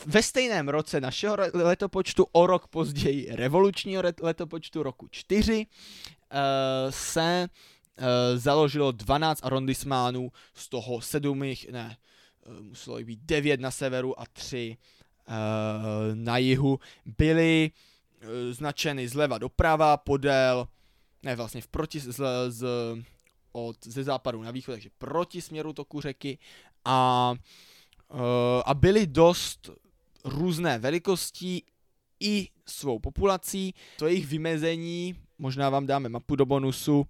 ve 0.05 0.23
stejném 0.23 0.69
roce 0.69 1.01
našeho 1.01 1.37
letopočtu, 1.53 2.27
o 2.31 2.47
rok 2.47 2.67
později 2.67 3.27
revolučního 3.31 4.03
letopočtu 4.21 4.83
roku 4.83 5.07
4, 5.11 5.65
uh, 5.65 6.37
se 6.89 7.47
založilo 8.35 8.91
12 8.91 9.39
arrondismánů, 9.43 10.31
z 10.53 10.69
toho 10.69 11.01
7 11.01 11.43
jich, 11.43 11.69
ne, 11.71 11.97
muselo 12.61 12.97
být 12.97 13.19
9 13.23 13.59
na 13.59 13.71
severu 13.71 14.19
a 14.19 14.23
3 14.33 14.77
uh, 15.27 15.35
na 16.13 16.37
jihu, 16.37 16.79
byly 17.05 17.71
značeny 18.51 19.07
zleva 19.07 19.37
doprava 19.37 19.97
podél 19.97 20.67
ne 21.23 21.35
vlastně 21.35 21.61
v 21.61 21.67
proti, 21.67 21.99
z, 21.99 22.21
z, 22.49 22.65
od, 23.51 23.77
ze 23.85 24.03
západu 24.03 24.43
na 24.43 24.51
východ, 24.51 24.71
takže 24.71 24.89
proti 24.97 25.41
směru 25.41 25.73
toku 25.73 26.01
řeky 26.01 26.37
a, 26.85 27.33
uh, 28.13 28.19
a 28.65 28.73
byly 28.73 29.07
dost 29.07 29.69
různé 30.25 30.79
velikostí 30.79 31.63
i 32.19 32.49
svou 32.65 32.99
populací. 32.99 33.73
To 33.99 34.07
jejich 34.07 34.27
vymezení, 34.27 35.15
možná 35.37 35.69
vám 35.69 35.85
dáme 35.85 36.09
mapu 36.09 36.35
do 36.35 36.45
bonusu, 36.45 37.07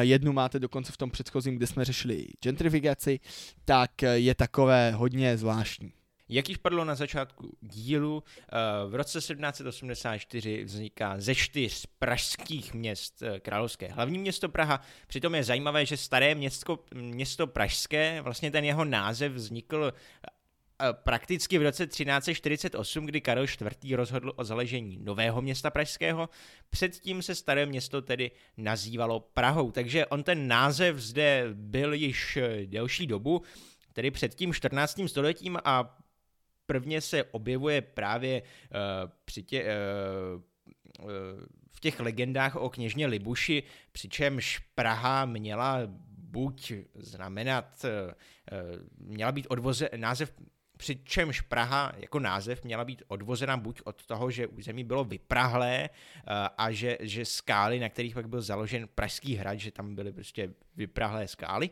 jednu 0.00 0.32
máte 0.32 0.58
dokonce 0.58 0.92
v 0.92 0.96
tom 0.96 1.10
předchozím, 1.10 1.56
kde 1.56 1.66
jsme 1.66 1.84
řešili 1.84 2.26
gentrifikaci, 2.42 3.20
tak 3.64 4.02
je 4.02 4.34
takové 4.34 4.90
hodně 4.90 5.36
zvláštní. 5.36 5.92
Jak 6.32 6.48
již 6.48 6.58
padlo 6.58 6.84
na 6.84 6.94
začátku 6.94 7.56
dílu, 7.60 8.22
eh, 8.26 8.56
v 8.88 8.94
roce 8.94 9.20
1784 9.20 10.64
vzniká 10.64 11.20
ze 11.20 11.34
čtyř 11.34 11.86
pražských 11.98 12.74
měst 12.74 13.22
eh, 13.22 13.40
královské 13.40 13.88
hlavní 13.88 14.18
město 14.18 14.48
Praha. 14.48 14.80
Přitom 15.06 15.34
je 15.34 15.44
zajímavé, 15.44 15.86
že 15.86 15.96
staré 15.96 16.34
město, 16.34 16.78
město 16.94 17.46
pražské, 17.46 18.20
vlastně 18.20 18.50
ten 18.50 18.64
jeho 18.64 18.84
název 18.84 19.32
vznikl 19.32 19.92
eh, 19.92 20.86
prakticky 20.92 21.58
v 21.58 21.62
roce 21.62 21.86
1348, 21.86 23.06
kdy 23.06 23.20
Karel 23.20 23.44
IV. 23.44 23.96
rozhodl 23.96 24.32
o 24.36 24.44
založení 24.44 24.98
nového 25.02 25.42
města 25.42 25.70
pražského. 25.70 26.28
Předtím 26.70 27.22
se 27.22 27.34
staré 27.34 27.66
město 27.66 28.02
tedy 28.02 28.30
nazývalo 28.56 29.20
Prahou, 29.20 29.70
takže 29.70 30.06
on 30.06 30.22
ten 30.22 30.48
název 30.48 30.96
zde 30.96 31.48
byl 31.52 31.92
již 31.92 32.38
delší 32.66 33.06
dobu, 33.06 33.42
tedy 33.92 34.10
před 34.10 34.34
tím 34.34 34.54
14. 34.54 35.00
stoletím 35.06 35.58
a 35.64 36.01
prvně 36.66 37.00
se 37.00 37.24
objevuje 37.24 37.80
právě 37.80 38.42
uh, 38.42 39.10
při 39.24 39.42
tě, 39.42 39.64
uh, 39.64 40.42
uh, 41.04 41.10
v 41.70 41.80
těch 41.80 42.00
legendách 42.00 42.56
o 42.56 42.70
kněžně 42.70 43.06
Libuši, 43.06 43.62
přičemž 43.92 44.58
Praha 44.58 45.24
měla 45.24 45.78
buď 46.32 46.72
znamenat, 46.94 47.84
měla 48.98 49.32
být 49.32 49.46
odvoze, 49.50 49.88
název 49.96 50.32
přičemž 50.76 51.40
Praha 51.40 51.92
jako 51.98 52.18
název 52.18 52.64
měla 52.64 52.84
být 52.84 53.02
odvozena 53.08 53.56
buď 53.56 53.80
od 53.84 54.06
toho, 54.06 54.30
že 54.30 54.46
území 54.46 54.84
bylo 54.84 55.04
vyprahlé 55.04 55.90
a 56.58 56.72
že, 56.72 56.98
že 57.00 57.24
skály, 57.24 57.80
na 57.80 57.88
kterých 57.88 58.14
pak 58.14 58.28
byl 58.28 58.42
založen 58.42 58.88
Pražský 58.94 59.34
hrad, 59.34 59.58
že 59.58 59.70
tam 59.70 59.94
byly 59.94 60.12
prostě 60.12 60.50
vyprahlé 60.76 61.28
skály, 61.28 61.70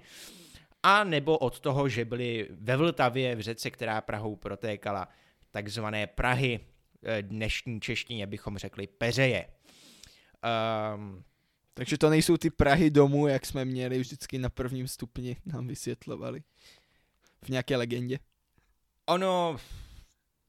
a 0.82 1.04
nebo 1.04 1.38
od 1.38 1.60
toho, 1.60 1.88
že 1.88 2.04
byli 2.04 2.48
ve 2.50 2.76
Vltavě 2.76 3.36
v 3.36 3.40
řece, 3.40 3.70
která 3.70 4.00
Prahou 4.00 4.36
protékala, 4.36 5.08
takzvané 5.50 6.06
Prahy, 6.06 6.60
eh, 7.02 7.22
dnešní 7.22 7.80
češtině 7.80 8.26
bychom 8.26 8.58
řekli 8.58 8.86
Peřeje. 8.86 9.46
Um, 10.94 11.24
takže 11.74 11.98
to 11.98 12.10
nejsou 12.10 12.36
ty 12.36 12.50
Prahy 12.50 12.90
domů, 12.90 13.26
jak 13.26 13.46
jsme 13.46 13.64
měli 13.64 13.98
vždycky 13.98 14.38
na 14.38 14.48
prvním 14.48 14.88
stupni, 14.88 15.36
nám 15.46 15.66
vysvětlovali 15.66 16.42
v 17.44 17.48
nějaké 17.48 17.76
legendě. 17.76 18.18
Ono, 19.06 19.56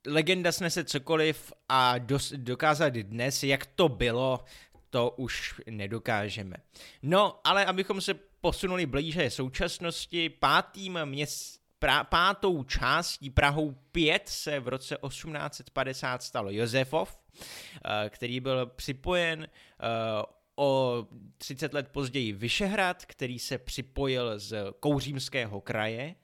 legenda 0.08 0.52
snese 0.52 0.84
cokoliv 0.84 1.54
a 1.70 1.98
dos, 1.98 2.34
dokázat 2.38 2.94
dnes, 2.94 3.44
jak 3.44 3.65
to 3.65 3.89
bylo, 3.89 4.44
to 4.89 5.10
už 5.17 5.62
nedokážeme. 5.70 6.58
No, 7.02 7.39
ale 7.44 7.65
abychom 7.65 8.02
se 8.02 8.13
posunuli 8.42 8.86
blíže 8.86 9.30
současnosti, 9.30 10.30
pátým 10.30 11.00
měst, 11.06 11.62
pra, 11.80 12.04
pátou 12.04 12.64
částí 12.64 13.30
Prahou 13.30 13.72
5 13.92 14.30
se 14.30 14.60
v 14.60 14.68
roce 14.68 14.98
1850 15.08 16.24
stal 16.24 16.52
Josefov, 16.52 17.20
eh, 17.86 18.10
který 18.10 18.40
byl 18.40 18.66
připojen 18.66 19.44
eh, 19.44 19.88
o 20.56 21.08
30 21.38 21.74
let 21.74 21.88
později 21.88 22.32
Vyšehrad, 22.32 23.06
který 23.06 23.40
se 23.40 23.58
připojil 23.58 24.40
z 24.40 24.74
Kouřímského 24.80 25.62
kraje, 25.62 26.16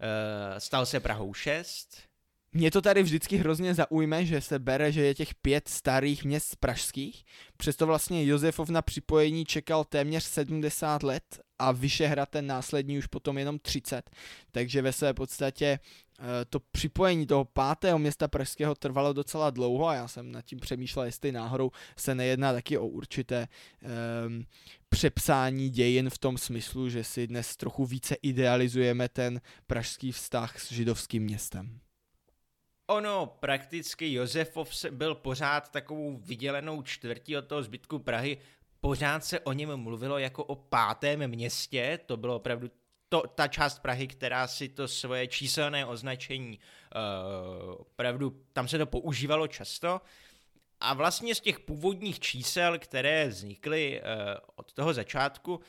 eh, 0.00 0.60
stal 0.60 0.86
se 0.86 1.00
Prahou 1.00 1.34
6, 1.34 2.09
mě 2.52 2.70
to 2.70 2.82
tady 2.82 3.02
vždycky 3.02 3.36
hrozně 3.36 3.74
zaujme, 3.74 4.26
že 4.26 4.40
se 4.40 4.58
bere, 4.58 4.92
že 4.92 5.02
je 5.04 5.14
těch 5.14 5.34
pět 5.34 5.68
starých 5.68 6.24
měst 6.24 6.56
pražských, 6.56 7.24
přesto 7.56 7.86
vlastně 7.86 8.26
Josefov 8.26 8.68
na 8.68 8.82
připojení 8.82 9.44
čekal 9.44 9.84
téměř 9.84 10.24
70 10.24 11.02
let 11.02 11.40
a 11.58 11.72
Vyšehrad 11.72 12.28
ten 12.28 12.46
následní 12.46 12.98
už 12.98 13.06
potom 13.06 13.38
jenom 13.38 13.58
30, 13.58 14.10
takže 14.52 14.82
ve 14.82 14.92
své 14.92 15.14
podstatě 15.14 15.66
eh, 16.18 16.22
to 16.44 16.60
připojení 16.60 17.26
toho 17.26 17.44
pátého 17.44 17.98
města 17.98 18.28
pražského 18.28 18.74
trvalo 18.74 19.12
docela 19.12 19.50
dlouho 19.50 19.86
a 19.86 19.94
já 19.94 20.08
jsem 20.08 20.32
nad 20.32 20.42
tím 20.42 20.60
přemýšlel, 20.60 21.06
jestli 21.06 21.32
náhodou 21.32 21.70
se 21.96 22.14
nejedná 22.14 22.52
taky 22.52 22.78
o 22.78 22.86
určité 22.86 23.48
um, 24.26 24.44
přepsání 24.88 25.70
dějin 25.70 26.10
v 26.10 26.18
tom 26.18 26.38
smyslu, 26.38 26.88
že 26.88 27.04
si 27.04 27.26
dnes 27.26 27.56
trochu 27.56 27.86
více 27.86 28.16
idealizujeme 28.22 29.08
ten 29.08 29.40
pražský 29.66 30.12
vztah 30.12 30.60
s 30.60 30.72
židovským 30.72 31.22
městem. 31.22 31.80
Ono 32.90 33.26
prakticky 33.26 34.12
Josefov 34.12 34.84
byl 34.90 35.14
pořád 35.14 35.70
takovou 35.70 36.16
vydělenou 36.16 36.82
čtvrtí 36.82 37.36
od 37.36 37.46
toho 37.46 37.62
zbytku 37.62 37.98
Prahy, 37.98 38.38
pořád 38.80 39.24
se 39.24 39.40
o 39.40 39.52
něm 39.52 39.76
mluvilo 39.76 40.18
jako 40.18 40.44
o 40.44 40.54
pátém 40.54 41.28
městě, 41.28 42.00
to 42.06 42.16
bylo 42.16 42.36
opravdu 42.36 42.70
to, 43.08 43.22
ta 43.34 43.48
část 43.48 43.78
Prahy, 43.78 44.06
která 44.06 44.46
si 44.46 44.68
to 44.68 44.88
svoje 44.88 45.26
číselné 45.26 45.86
označení 45.86 46.58
uh, 46.58 47.74
opravdu, 47.78 48.42
tam 48.52 48.68
se 48.68 48.78
to 48.78 48.86
používalo 48.86 49.46
často. 49.46 50.00
A 50.80 50.94
vlastně 50.94 51.34
z 51.34 51.40
těch 51.40 51.60
původních 51.60 52.20
čísel, 52.20 52.78
které 52.78 53.28
vznikly 53.28 54.00
uh, 54.00 54.06
od 54.56 54.72
toho 54.72 54.92
začátku, 54.92 55.54
uh, 55.54 55.62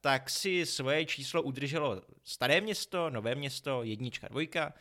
tak 0.00 0.30
si 0.30 0.66
svoje 0.66 1.06
číslo 1.06 1.42
udrželo 1.42 2.02
staré 2.24 2.60
město, 2.60 3.10
nové 3.10 3.34
město, 3.34 3.82
jednička, 3.82 4.28
dvojka. 4.28 4.74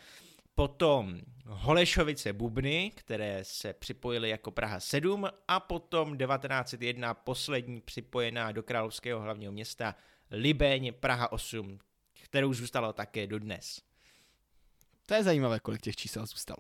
Potom 0.55 1.21
Holešovice 1.45 2.33
Bubny, 2.33 2.91
které 2.95 3.39
se 3.43 3.73
připojily 3.73 4.29
jako 4.29 4.51
Praha 4.51 4.79
7 4.79 5.27
a 5.47 5.59
potom 5.59 6.17
1901 6.17 7.13
poslední 7.13 7.81
připojená 7.81 8.51
do 8.51 8.63
královského 8.63 9.21
hlavního 9.21 9.51
města 9.51 9.95
Libeň 10.31 10.93
Praha 10.99 11.31
8, 11.31 11.79
kterou 12.23 12.53
zůstalo 12.53 12.93
také 12.93 13.27
dodnes. 13.27 13.81
To 15.05 15.13
je 15.13 15.23
zajímavé, 15.23 15.59
kolik 15.59 15.81
těch 15.81 15.95
čísel 15.95 16.25
zůstalo. 16.25 16.57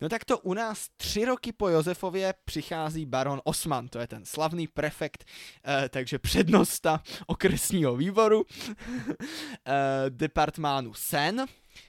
No 0.00 0.08
tak 0.08 0.24
to 0.24 0.38
u 0.38 0.54
nás 0.54 0.88
tři 0.96 1.24
roky 1.24 1.52
po 1.52 1.68
Josefově 1.68 2.34
přichází 2.44 3.06
baron 3.06 3.40
Osman, 3.44 3.88
to 3.88 3.98
je 3.98 4.06
ten 4.06 4.24
slavný 4.24 4.66
prefekt, 4.66 5.24
eh, 5.64 5.88
takže 5.88 6.18
přednosta 6.18 7.02
okresního 7.26 7.96
výboru 7.96 8.44
eh, 9.66 9.74
departmánu 10.08 10.94
Sen. 10.94 11.46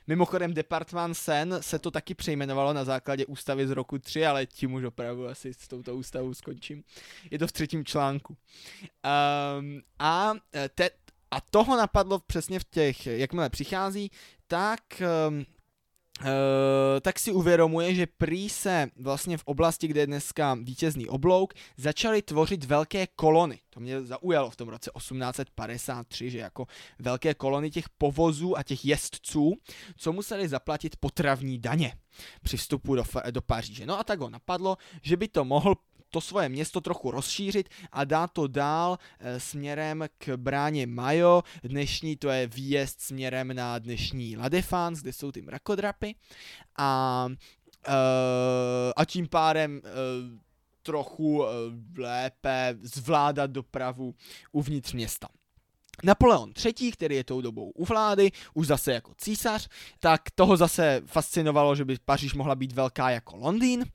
Mimochodem 0.08 0.54
Departmán 0.54 1.14
Sen 1.14 1.58
se 1.62 1.80
to 1.80 1.92
taky 1.92 2.16
přejmenovalo 2.16 2.74
na 2.74 2.84
základě 2.84 3.26
ústavy 3.26 3.68
z 3.68 3.72
roku 3.72 4.00
3, 4.00 4.26
ale 4.26 4.46
tím 4.46 4.74
už 4.74 4.84
opravdu 4.84 5.28
asi 5.28 5.54
s 5.54 5.68
touto 5.68 5.96
ústavou 5.96 6.34
skončím. 6.34 6.84
Je 7.32 7.40
to 7.40 7.48
v 7.48 7.52
třetím 7.52 7.86
článku. 7.86 8.38
Um, 9.60 9.82
a, 10.00 10.34
te, 10.76 10.90
a 11.32 11.42
toho 11.42 11.78
napadlo 11.78 12.20
přesně 12.20 12.60
v 12.60 12.64
těch, 12.64 13.08
jakmile 13.08 13.50
přichází, 13.50 14.12
tak 14.48 14.82
um, 15.30 15.46
tak 17.02 17.20
si 17.20 17.32
uvědomuje, 17.32 17.96
že 17.96 18.08
prý 18.18 18.50
se 18.50 18.90
vlastně 18.96 19.38
v 19.38 19.44
oblasti, 19.46 19.88
kde 19.88 20.02
je 20.02 20.08
dneska 20.08 20.58
vítězný 20.62 21.10
oblouk, 21.10 21.54
začaly 21.78 22.22
tvořit 22.22 22.64
velké 22.64 23.08
kolony. 23.08 23.60
To 23.70 23.80
mě 23.80 24.02
zaujalo 24.02 24.50
v 24.50 24.56
tom 24.56 24.70
roce 24.70 24.92
1853, 24.98 26.30
že 26.30 26.38
jako 26.38 26.66
velké 27.00 27.34
kolony 27.34 27.72
těch 27.72 27.90
povozů 27.90 28.58
a 28.58 28.64
těch 28.64 28.86
jezdců, 28.86 29.54
co 29.98 30.14
museli 30.14 30.50
zaplatit 30.50 30.96
potravní 30.96 31.60
daně 31.60 31.94
při 32.44 32.58
vstupu 32.58 32.96
do, 32.96 33.04
do 33.32 33.42
Paříže. 33.42 33.86
No 33.86 34.00
a 34.00 34.04
tak 34.04 34.20
ho 34.20 34.30
napadlo, 34.30 34.78
že 35.02 35.18
by 35.18 35.28
to 35.28 35.46
mohl 35.46 35.76
to 36.12 36.22
svoje 36.22 36.50
město 36.50 36.82
trochu 36.82 37.12
rozšířit 37.12 37.70
a 37.92 38.04
dát 38.04 38.32
to 38.34 38.48
dál 38.48 38.98
e, 39.20 39.40
směrem 39.40 40.06
k 40.18 40.38
bráně 40.38 40.88
Majo. 40.88 41.44
Dnešní 41.64 42.16
to 42.16 42.30
je 42.30 42.48
výjezd 42.48 43.02
směrem 43.02 43.56
na 43.56 43.80
dnešní 43.80 44.38
La 44.38 44.50
Défense, 44.50 45.02
kde 45.02 45.14
jsou 45.14 45.32
ty 45.32 45.42
mrakodrapy. 45.42 46.16
A, 46.78 47.28
e, 47.88 48.94
a 48.96 49.06
tím 49.06 49.28
pádem 49.28 49.82
e, 49.84 49.90
trochu 50.84 51.46
lépe 51.98 52.78
zvládat 52.82 53.52
dopravu 53.52 54.16
uvnitř 54.52 54.94
města. 54.94 55.28
Napoleon 56.04 56.54
III., 56.66 56.92
který 56.92 57.16
je 57.16 57.24
tou 57.24 57.42
dobou 57.42 57.70
u 57.70 57.86
vlády, 57.86 58.32
už 58.54 58.68
zase 58.68 58.94
jako 58.94 59.14
císař, 59.18 59.70
tak 60.00 60.22
toho 60.36 60.58
zase 60.58 61.02
fascinovalo, 61.06 61.76
že 61.76 61.86
by 61.86 61.98
Paříž 62.06 62.34
mohla 62.34 62.56
být 62.56 62.72
velká 62.72 63.10
jako 63.10 63.38
Londýn. 63.38 63.86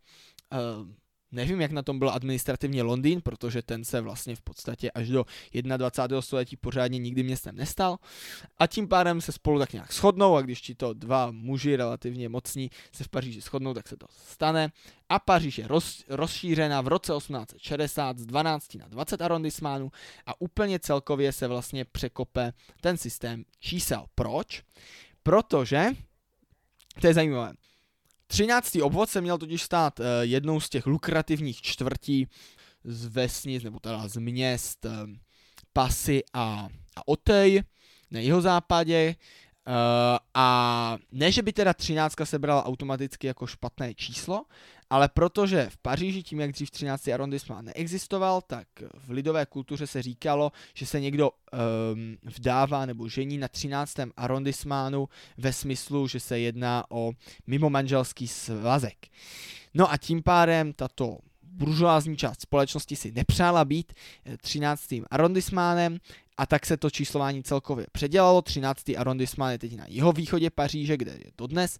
Nevím, 1.33 1.61
jak 1.61 1.71
na 1.71 1.83
tom 1.83 1.99
byl 1.99 2.11
administrativně 2.11 2.83
Londýn, 2.83 3.21
protože 3.21 3.62
ten 3.62 3.85
se 3.85 4.01
vlastně 4.01 4.37
v 4.37 4.41
podstatě 4.41 4.91
až 4.91 5.09
do 5.09 5.25
21. 5.53 6.23
století 6.23 6.57
pořádně 6.57 6.99
nikdy 6.99 7.23
městem 7.23 7.57
nestal. 7.57 7.99
A 8.59 8.67
tím 8.67 8.89
pádem 8.89 9.21
se 9.21 9.33
spolu 9.33 9.59
tak 9.59 9.73
nějak 9.73 9.93
shodnou 9.93 10.37
a 10.37 10.43
když 10.43 10.61
ti 10.61 10.75
to 10.75 10.93
dva 10.93 11.31
muži 11.31 11.77
relativně 11.77 12.29
mocní 12.29 12.71
se 12.93 13.05
v 13.05 13.09
Paříži 13.09 13.41
shodnou, 13.41 13.75
tak 13.75 13.89
se 13.89 13.97
to 13.97 14.07
stane. 14.11 14.73
A 15.09 15.19
Paříž 15.19 15.59
je 15.59 15.69
roz, 15.69 16.05
rozšířena 16.09 16.81
v 16.81 16.89
roce 16.89 17.12
1860 17.19 18.19
z 18.19 18.27
12 18.27 18.75
na 18.75 18.89
20 18.89 19.23
arrondissemánů 19.23 19.91
a 20.27 20.41
úplně 20.41 20.79
celkově 20.79 21.33
se 21.33 21.47
vlastně 21.47 21.85
překope 21.85 22.53
ten 22.81 22.97
systém 22.97 23.45
čísel. 23.61 24.07
Proč? 24.15 24.62
Protože, 25.23 25.87
to 27.01 27.07
je 27.07 27.15
zajímavé, 27.15 27.53
13. 28.27 28.77
obvod 28.83 29.11
se 29.11 29.21
měl 29.21 29.39
totiž 29.39 29.62
stát 29.62 30.01
uh, 30.01 30.07
jednou 30.21 30.61
z 30.61 30.69
těch 30.69 30.87
lukrativních 30.87 31.62
čtvrtí 31.62 32.27
z 32.85 33.07
vesnic, 33.07 33.62
nebo 33.62 33.81
teda 33.81 34.09
z 34.09 34.17
měst 34.17 34.85
uh, 34.85 34.93
Pasy 35.73 36.23
a, 36.33 36.69
a 36.97 37.09
Otej 37.09 37.62
na 38.11 38.21
jeho 38.21 38.41
západě. 38.41 39.15
Uh, 39.69 39.73
a 40.35 40.99
ne, 41.12 41.33
že 41.33 41.43
by 41.43 41.53
teda 41.53 41.75
13 41.75 42.15
se 42.25 42.39
brala 42.39 42.67
automaticky 42.67 43.27
jako 43.27 43.47
špatné 43.47 43.95
číslo, 43.95 44.45
ale 44.90 45.09
protože 45.09 45.68
v 45.70 45.77
Paříži, 45.77 46.22
tím 46.22 46.40
jak 46.40 46.53
dřív 46.53 46.70
13. 46.70 47.09
arrondissement 47.09 47.66
neexistoval, 47.66 48.42
tak 48.46 48.68
v 48.94 49.11
lidové 49.11 49.46
kultuře 49.46 49.87
se 49.87 50.03
říkalo, 50.03 50.53
že 50.75 50.87
se 50.87 51.01
někdo 51.01 51.31
um, 51.31 52.16
vdává 52.22 52.87
nebo 52.87 53.09
žení 53.09 53.38
na 53.38 53.49
13. 53.49 53.94
arrondissementu 54.16 55.09
ve 55.38 55.53
smyslu, 55.53 56.09
že 56.09 56.20
se 56.20 56.38
jedná 56.38 56.85
o 56.90 57.12
mimomanželský 57.46 58.29
svazek. 58.29 59.07
No 59.75 59.92
a 59.92 59.96
tím 59.96 60.22
pádem 60.22 60.72
tato 60.72 61.18
buržoázní 61.57 62.16
část 62.16 62.40
společnosti 62.40 62.97
si 62.97 63.12
nepřála 63.12 63.64
být 63.64 63.92
13. 64.40 64.95
arrondissementem 65.11 65.99
a 66.37 66.47
tak 66.47 66.66
se 66.66 66.77
to 66.77 66.90
číslování 66.90 67.42
celkově 67.42 67.87
předělalo. 67.92 68.42
13. 68.42 68.83
arrondissement 68.97 69.53
je 69.53 69.59
teď 69.59 69.79
na 69.79 69.85
jeho 69.88 70.12
východě 70.12 70.51
Paříže, 70.51 70.97
kde 70.97 71.11
je 71.11 71.31
to 71.37 71.47
dnes. 71.47 71.79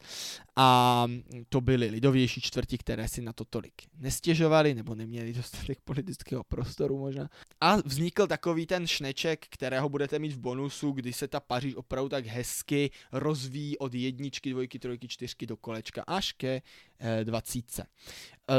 A 0.57 1.07
to 1.49 1.61
byly 1.61 1.87
lidovější 1.87 2.41
čtvrti, 2.41 2.79
které 2.79 3.09
si 3.09 3.23
na 3.23 3.33
to 3.33 3.45
tolik 3.45 3.75
nestěžovali, 3.99 4.75
nebo 4.75 4.95
neměli 4.95 5.33
dostatek 5.33 5.79
politického 5.85 6.45
prostoru 6.45 6.99
možná. 6.99 7.29
A 7.61 7.77
vznikl 7.77 8.27
takový 8.27 8.67
ten 8.67 8.87
šneček, 8.87 9.47
kterého 9.51 9.89
budete 9.89 10.19
mít 10.19 10.33
v 10.33 10.39
bonusu, 10.39 10.93
kdy 10.93 11.13
se 11.13 11.29
ta 11.29 11.41
Paříž 11.41 11.75
opravdu 11.75 12.09
tak 12.09 12.27
hezky 12.27 12.91
rozvíjí 13.13 13.79
od 13.79 13.95
jedničky, 13.95 14.51
dvojky, 14.51 14.79
trojky, 14.79 15.09
čtyřky 15.09 15.47
do 15.47 15.57
kolečka 15.57 16.05
až 16.07 16.33
ke 16.33 16.63
eh, 16.99 17.25
dvacítce. 17.25 17.87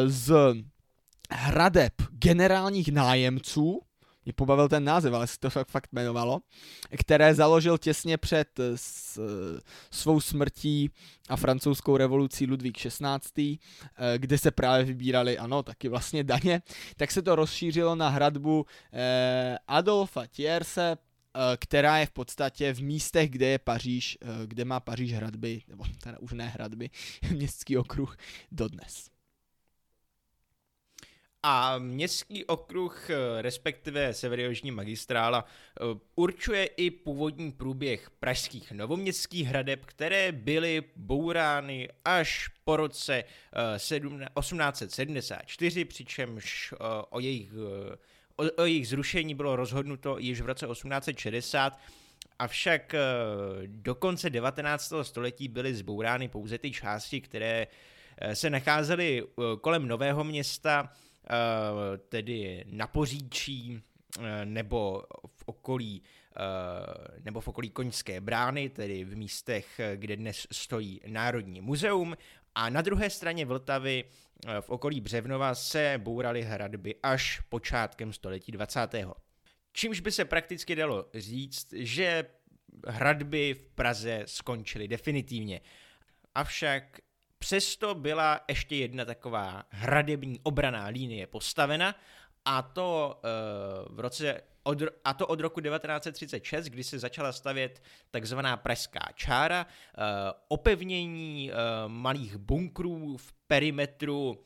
Z 0.06 0.34
hradeb 1.30 1.94
generálních 2.12 2.92
nájemců, 2.92 3.82
mě 4.28 4.34
pobavil 4.34 4.70
ten 4.70 4.84
název, 4.84 5.14
ale 5.14 5.28
se 5.28 5.40
to 5.40 5.50
fakt, 5.50 5.90
jmenovalo, 5.92 6.40
které 6.98 7.36
založil 7.36 7.78
těsně 7.78 8.18
před 8.18 8.60
eh, 8.60 8.64
s, 8.76 9.18
eh, 9.18 9.62
svou 9.92 10.22
smrtí 10.22 10.90
a 11.30 11.36
francouzskou 11.36 11.98
revolucí 11.98 12.48
Ludvík 12.48 12.78
XVI., 12.78 13.58
eh, 13.98 14.18
kde 14.18 14.38
se 14.38 14.52
právě 14.52 14.86
vybírali, 14.86 15.38
ano, 15.38 15.64
taky 15.64 15.90
vlastně 15.90 16.24
daně, 16.24 16.62
tak 16.98 17.12
se 17.12 17.22
to 17.22 17.36
rozšířilo 17.36 17.96
na 17.96 18.10
hradbu 18.10 18.66
Adolfa 19.68 20.28
Tierse, 20.28 20.98
která 21.60 21.98
je 21.98 22.06
v 22.06 22.12
podstatě 22.12 22.74
v 22.74 22.82
místech, 22.82 23.30
kde 23.30 23.46
je 23.46 23.60
Paříž, 23.60 24.18
kde 24.46 24.66
má 24.66 24.80
Paříž 24.80 25.14
hradby, 25.14 25.62
nebo 25.68 25.84
teda 26.04 26.20
už 26.20 26.34
ne 26.34 26.48
hradby, 26.48 26.90
městský 27.32 27.78
okruh 27.78 28.18
dodnes. 28.52 29.17
A 31.44 31.78
městský 31.78 32.46
okruh, 32.46 33.10
eh, 33.10 33.42
respektive 33.42 34.14
severojižní 34.14 34.72
magistrála, 34.72 35.46
eh, 35.46 35.84
určuje 36.16 36.66
i 36.66 36.92
původní 36.92 37.52
průběh 37.52 38.10
pražských 38.10 38.72
novoměstských 38.72 39.48
hradeb, 39.48 39.86
které 39.86 40.32
byly 40.32 40.84
bourány 40.96 41.90
až 42.06 42.48
po 42.64 42.78
roce 42.78 43.24
1874, 43.78 45.82
eh, 45.82 45.86
přičemž 45.86 46.74
o 47.10 47.20
jejich, 47.20 47.52
o, 48.36 48.62
o 48.62 48.66
jejich 48.66 48.88
zrušení 48.88 49.36
bylo 49.36 49.56
rozhodnuto 49.56 50.18
již 50.18 50.42
v 50.42 50.46
roce 50.46 50.68
1860, 50.68 51.80
avšak 52.40 52.96
do 53.66 53.96
konce 53.96 54.30
19. 54.30 55.04
století 55.04 55.48
byly 55.48 55.76
zbourány 55.76 56.28
pouze 56.28 56.58
ty 56.58 56.72
části, 56.72 57.22
které 57.22 57.68
se 58.34 58.50
nacházely 58.50 59.24
kolem 59.62 59.88
Nového 59.88 60.24
města, 60.24 60.90
tedy 62.10 62.66
na 62.68 62.88
Poříčí 62.88 63.82
eh, 64.20 64.46
nebo 64.46 65.04
v 65.36 65.44
okolí 65.46 66.04
eh, 66.04 67.22
nebo 67.24 67.42
v 67.42 67.48
okolí 67.48 67.70
Koňské 67.70 68.22
brány, 68.22 68.70
tedy 68.70 69.04
v 69.04 69.16
místech, 69.16 69.82
kde 69.96 70.16
dnes 70.16 70.48
stojí 70.52 71.02
Národní 71.08 71.62
muzeum, 71.62 72.18
a 72.56 72.70
na 72.70 72.82
druhé 72.82 73.10
straně 73.10 73.46
Vltavy 73.46 74.04
v 74.62 74.70
okolí 74.70 75.02
Břevnova 75.02 75.56
se 75.56 75.94
bouraly 75.98 76.42
hradby 76.42 76.96
až 77.04 77.40
počátkem 77.50 78.14
století 78.14 78.52
20. 78.52 78.80
Čímž 79.74 80.00
by 80.00 80.12
se 80.12 80.26
prakticky 80.26 80.76
dalo 80.76 81.06
říct, 81.14 81.74
že 81.74 82.26
hradby 82.88 83.54
v 83.54 83.70
Praze 83.76 84.24
skončily 84.26 84.88
definitivně. 84.88 85.62
Avšak 86.36 87.00
Přesto 87.40 87.96
byla 87.96 88.42
ještě 88.48 88.76
jedna 88.76 89.06
taková 89.06 89.64
hradební 89.70 90.40
obraná 90.44 90.86
linie 90.86 91.28
postavena 91.28 91.96
a 92.46 92.62
to 92.62 93.20
uh, 93.90 93.96
v 93.96 94.00
roce 94.00 94.42
od, 94.64 94.82
a 95.06 95.14
to 95.14 95.28
od 95.28 95.40
roku 95.40 95.62
1936, 95.62 96.66
kdy 96.66 96.84
se 96.84 97.00
začala 97.00 97.32
stavět 97.32 97.84
takzvaná 98.12 98.58
pražská 98.58 99.10
čára, 99.16 99.66
uh, 99.66 100.04
opevnění 100.48 101.52
uh, 101.52 101.58
malých 101.92 102.38
bunkrů 102.38 103.18
v 103.18 103.34
perimetru 103.48 104.44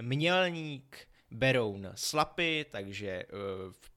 Mělník, 0.00 1.08
Beroun, 1.30 1.90
Slapy, 1.94 2.66
takže 2.70 3.24
v 3.70 3.90
Eh, 3.90 3.95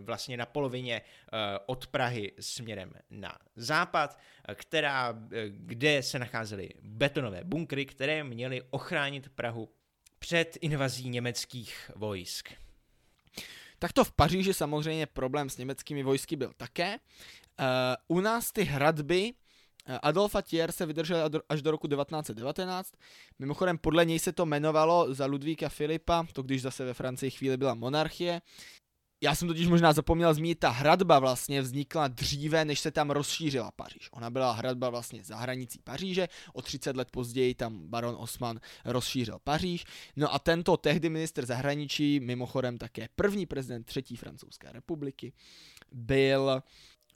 vlastně 0.00 0.36
na 0.36 0.46
polovině 0.46 1.02
eh, 1.02 1.58
od 1.66 1.86
Prahy 1.86 2.32
směrem 2.40 2.92
na 3.10 3.38
západ, 3.56 4.18
eh, 4.48 4.54
která, 4.54 5.14
kde 5.48 6.02
se 6.02 6.18
nacházely 6.18 6.70
betonové 6.82 7.44
bunkry, 7.44 7.86
které 7.86 8.24
měly 8.24 8.62
ochránit 8.70 9.28
Prahu 9.28 9.68
před 10.18 10.58
invazí 10.60 11.08
německých 11.08 11.90
vojsk. 11.96 12.52
Takto 13.78 14.04
v 14.04 14.12
Paříži 14.12 14.54
samozřejmě 14.54 15.06
problém 15.06 15.50
s 15.50 15.56
německými 15.56 16.02
vojsky 16.02 16.36
byl 16.36 16.52
také. 16.56 16.98
U 18.08 18.20
nás 18.20 18.52
ty 18.52 18.62
hradby 18.64 19.34
Adolfa 20.02 20.42
Thier 20.42 20.72
se 20.72 20.86
vydržel 20.86 21.30
až 21.48 21.62
do 21.62 21.70
roku 21.70 21.88
1919. 21.88 22.94
Mimochodem 23.38 23.78
podle 23.78 24.04
něj 24.04 24.18
se 24.18 24.32
to 24.32 24.42
jmenovalo 24.42 25.14
za 25.14 25.26
Ludvíka 25.26 25.68
Filipa, 25.68 26.26
to 26.32 26.42
když 26.42 26.62
zase 26.62 26.84
ve 26.84 26.94
Francii 26.94 27.30
chvíli 27.30 27.56
byla 27.56 27.74
monarchie. 27.74 28.40
Já 29.22 29.34
jsem 29.34 29.48
totiž 29.48 29.68
možná 29.68 29.92
zapomněl 29.92 30.34
zmínit, 30.34 30.58
ta 30.58 30.70
hradba 30.70 31.18
vlastně 31.18 31.62
vznikla 31.62 32.08
dříve, 32.08 32.64
než 32.64 32.80
se 32.80 32.90
tam 32.90 33.10
rozšířila 33.10 33.70
Paříž. 33.70 34.08
Ona 34.12 34.30
byla 34.30 34.52
hradba 34.52 34.90
vlastně 34.90 35.24
za 35.24 35.36
hranicí 35.36 35.78
Paříže, 35.84 36.28
o 36.52 36.62
30 36.62 36.96
let 36.96 37.10
později 37.10 37.54
tam 37.54 37.88
baron 37.88 38.16
Osman 38.18 38.60
rozšířil 38.84 39.38
Paříž. 39.44 39.84
No 40.16 40.34
a 40.34 40.38
tento 40.38 40.76
tehdy 40.76 41.08
minister 41.08 41.46
zahraničí, 41.46 42.20
mimochodem 42.20 42.78
také 42.78 43.08
první 43.16 43.46
prezident 43.46 43.84
třetí 43.84 44.16
francouzské 44.16 44.72
republiky, 44.72 45.32
byl 45.92 46.62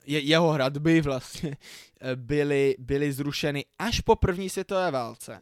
je, 0.05 0.19
jeho 0.19 0.49
hradby 0.49 1.01
vlastně 1.01 1.57
byly, 2.15 2.75
byly 2.79 3.13
zrušeny 3.13 3.65
až 3.79 4.01
po 4.01 4.15
první 4.15 4.49
světové 4.49 4.91
válce, 4.91 5.41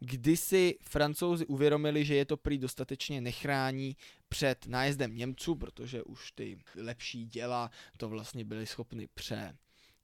kdy 0.00 0.36
si 0.36 0.78
francouzi 0.82 1.46
uvědomili, 1.46 2.04
že 2.04 2.14
je 2.14 2.24
to 2.24 2.36
prý 2.36 2.58
dostatečně 2.58 3.20
nechrání 3.20 3.96
před 4.28 4.66
nájezdem 4.66 5.16
Němců, 5.16 5.54
protože 5.54 6.02
už 6.02 6.32
ty 6.32 6.58
lepší 6.76 7.26
děla 7.26 7.70
to 7.96 8.08
vlastně 8.08 8.44
byly 8.44 8.66
schopny 8.66 9.08
pře, 9.14 9.56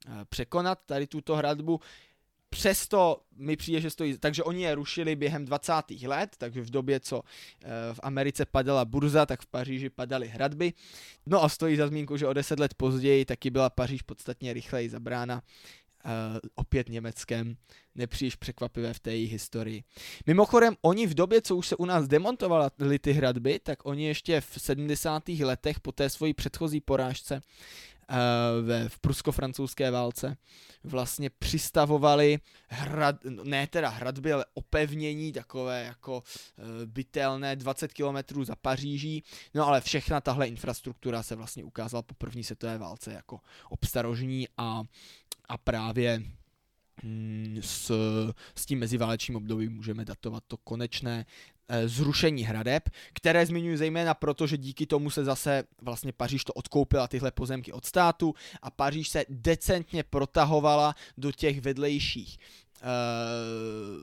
eh, 0.07 0.25
překonat 0.29 0.79
tady 0.87 1.07
tuto 1.07 1.37
hradbu. 1.37 1.81
Přesto 2.51 3.23
mi 3.37 3.57
přijde, 3.57 3.81
že 3.81 3.91
stojí, 3.91 4.19
takže 4.19 4.43
oni 4.43 4.63
je 4.63 4.75
rušili 4.75 5.17
během 5.17 5.45
20. 5.45 6.07
let, 6.07 6.37
takže 6.39 6.61
v 6.61 6.71
době, 6.71 7.01
co 7.01 7.23
eh, 7.65 7.69
v 7.95 8.01
Americe 8.03 8.47
padala 8.47 8.85
burza, 8.85 9.27
tak 9.27 9.43
v 9.43 9.47
Paříži 9.47 9.91
padaly 9.91 10.29
hradby. 10.29 10.73
No 11.27 11.43
a 11.43 11.49
stojí 11.49 11.77
za 11.77 11.87
zmínku, 11.89 12.17
že 12.17 12.27
o 12.27 12.33
10 12.33 12.59
let 12.59 12.75
později 12.75 13.25
taky 13.25 13.51
byla 13.51 13.71
Paříž 13.71 14.03
podstatně 14.03 14.53
rychleji 14.53 14.89
zabrána 14.89 15.43
opět 16.55 16.89
Německem, 16.89 17.57
nepříliš 17.95 18.37
překvapivé 18.37 18.95
v 18.95 19.01
té 19.01 19.13
její 19.13 19.27
historii. 19.27 19.83
Mimochodem, 20.27 20.77
oni 20.83 21.07
v 21.07 21.15
době, 21.15 21.43
co 21.43 21.57
už 21.57 21.67
se 21.67 21.77
u 21.77 21.85
nás 21.85 22.09
demontovaly 22.09 22.99
ty 23.01 23.13
hradby, 23.13 23.59
tak 23.59 23.87
oni 23.87 24.07
ještě 24.07 24.41
v 24.41 24.55
70. 24.57 25.29
letech 25.29 25.81
po 25.81 25.93
té 25.93 26.11
svojí 26.11 26.35
předchozí 26.35 26.81
porážce 26.81 27.43
Eh, 28.13 28.63
ve, 28.63 28.89
v 28.89 28.99
prusko-francouzské 28.99 29.91
válce 29.91 30.37
vlastně 30.85 31.31
přistavovali 31.31 32.39
hrad, 32.69 33.17
ne 33.25 33.67
teda 33.67 33.89
hradby, 33.89 34.33
ale 34.33 34.45
opevnění 34.55 35.33
takové 35.33 35.85
jako 35.85 36.23
e, 36.59 36.87
bytelné 36.87 37.57
20 37.57 37.93
km 37.93 38.45
za 38.45 38.57
Paříží, 38.57 39.25
no 39.55 39.67
ale 39.67 39.81
všechna 39.81 40.21
tahle 40.21 40.49
infrastruktura 40.49 41.23
se 41.23 41.37
vlastně 41.37 41.65
ukázala 41.65 42.03
po 42.03 42.15
první 42.15 42.45
světové 42.45 42.79
válce 42.79 43.13
jako 43.13 43.41
obstarožní 43.69 44.49
a, 44.57 44.83
a 45.51 45.59
právě 45.59 46.23
mm, 47.03 47.59
s, 47.61 47.93
s 48.57 48.67
tím 48.67 48.79
meziválečním 48.79 49.37
obdobím 49.37 49.73
můžeme 49.73 50.05
datovat 50.05 50.45
to 50.47 50.57
konečné 50.57 51.27
Eh, 51.73 51.89
zrušení 51.89 52.43
hradeb, 52.43 52.83
které 53.13 53.47
zmiňuji 53.47 53.77
zejména 53.77 54.15
proto, 54.15 54.47
že 54.47 54.57
díky 54.57 54.87
tomu 54.87 55.11
se 55.11 55.25
zase 55.25 55.65
vlastně 55.83 56.13
Paříž 56.13 56.45
to 56.45 56.53
odkoupila 56.53 57.09
tyhle 57.09 57.31
pozemky 57.31 57.73
od 57.73 57.85
státu 57.85 58.35
a 58.63 58.71
Paříž 58.71 59.09
se 59.09 59.25
decentně 59.29 60.03
protahovala 60.03 60.95
do 61.19 61.33
těch 61.33 61.61
vedlejších 61.61 62.39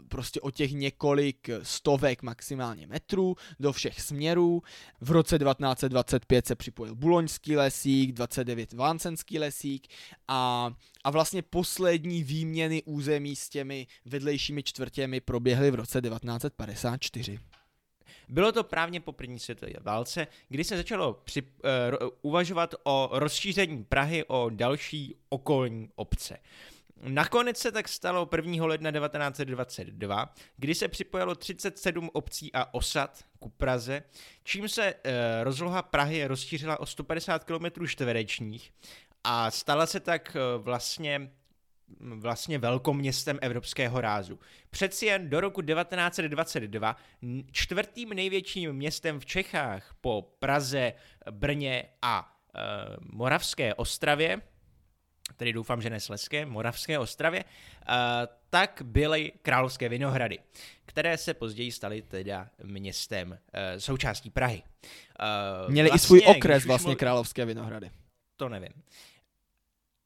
prostě 0.07 0.41
o 0.41 0.51
těch 0.51 0.71
několik 0.71 1.49
stovek 1.63 2.23
maximálně 2.23 2.87
metrů 2.87 3.35
do 3.59 3.73
všech 3.73 4.01
směrů. 4.01 4.63
V 5.01 5.11
roce 5.11 5.39
1925 5.39 6.47
se 6.47 6.55
připojil 6.55 6.95
Buloňský 6.95 7.57
lesík, 7.57 8.11
29 8.11 8.73
Vancenský 8.73 9.39
lesík 9.39 9.87
a, 10.27 10.71
a 11.03 11.09
vlastně 11.09 11.41
poslední 11.41 12.23
výměny 12.23 12.83
území 12.83 13.35
s 13.35 13.49
těmi 13.49 13.87
vedlejšími 14.05 14.63
čtvrtěmi 14.63 15.21
proběhly 15.21 15.71
v 15.71 15.75
roce 15.75 16.01
1954. 16.01 17.39
Bylo 18.29 18.51
to 18.51 18.63
právě 18.63 18.99
po 18.99 19.11
první 19.11 19.39
světové 19.39 19.71
válce, 19.81 20.27
kdy 20.49 20.63
se 20.63 20.77
začalo 20.77 21.13
při, 21.13 21.41
uh, 21.41 21.47
uvažovat 22.21 22.75
o 22.83 23.09
rozšíření 23.11 23.83
Prahy 23.83 24.23
o 24.27 24.49
další 24.49 25.15
okolní 25.29 25.89
obce. 25.95 26.37
Nakonec 27.01 27.57
se 27.57 27.71
tak 27.71 27.87
stalo 27.87 28.29
1. 28.35 28.65
ledna 28.65 28.91
1922, 28.91 30.33
kdy 30.57 30.75
se 30.75 30.87
připojilo 30.87 31.35
37 31.35 32.09
obcí 32.13 32.53
a 32.53 32.73
osad 32.73 33.25
ku 33.39 33.49
Praze, 33.49 34.03
čím 34.43 34.69
se 34.69 34.93
uh, 34.93 35.11
rozloha 35.43 35.81
Prahy 35.81 36.27
rozšířila 36.27 36.79
o 36.79 36.85
150 36.85 37.43
km 37.43 37.87
čtverečních 37.87 38.73
a 39.23 39.51
stala 39.51 39.85
se 39.85 39.99
tak 39.99 40.37
uh, 40.55 40.63
vlastně 40.63 41.31
vlastně 41.99 42.57
velkoměstem 42.57 43.39
evropského 43.41 44.01
rázu. 44.01 44.39
Přeci 44.69 45.05
jen 45.05 45.29
do 45.29 45.41
roku 45.41 45.61
1922 45.61 46.95
čtvrtým 47.51 48.09
největším 48.09 48.73
městem 48.73 49.19
v 49.19 49.25
Čechách 49.25 49.95
po 50.01 50.21
Praze, 50.39 50.93
Brně 51.31 51.83
a 52.01 52.37
e, 52.55 52.61
Moravské 52.99 53.73
ostravě, 53.73 54.41
tedy 55.35 55.53
doufám, 55.53 55.81
že 55.81 55.89
ne 55.89 55.99
Sleské, 55.99 56.45
Moravské 56.45 56.99
ostravě, 56.99 57.39
e, 57.39 57.45
tak 58.49 58.81
byly 58.85 59.31
Královské 59.41 59.89
Vinohrady, 59.89 60.39
které 60.85 61.17
se 61.17 61.33
později 61.33 61.71
staly 61.71 62.01
teda 62.01 62.49
městem 62.63 63.39
e, 63.53 63.79
součástí 63.79 64.29
Prahy. 64.29 64.63
E, 65.19 65.71
Měli 65.71 65.89
vlastně, 65.89 66.05
i 66.05 66.07
svůj 66.07 66.35
okres 66.35 66.65
vlastně 66.65 66.89
mluv... 66.89 66.99
Královské 66.99 67.45
Vinohrady. 67.45 67.91
To 68.35 68.49
nevím. 68.49 68.73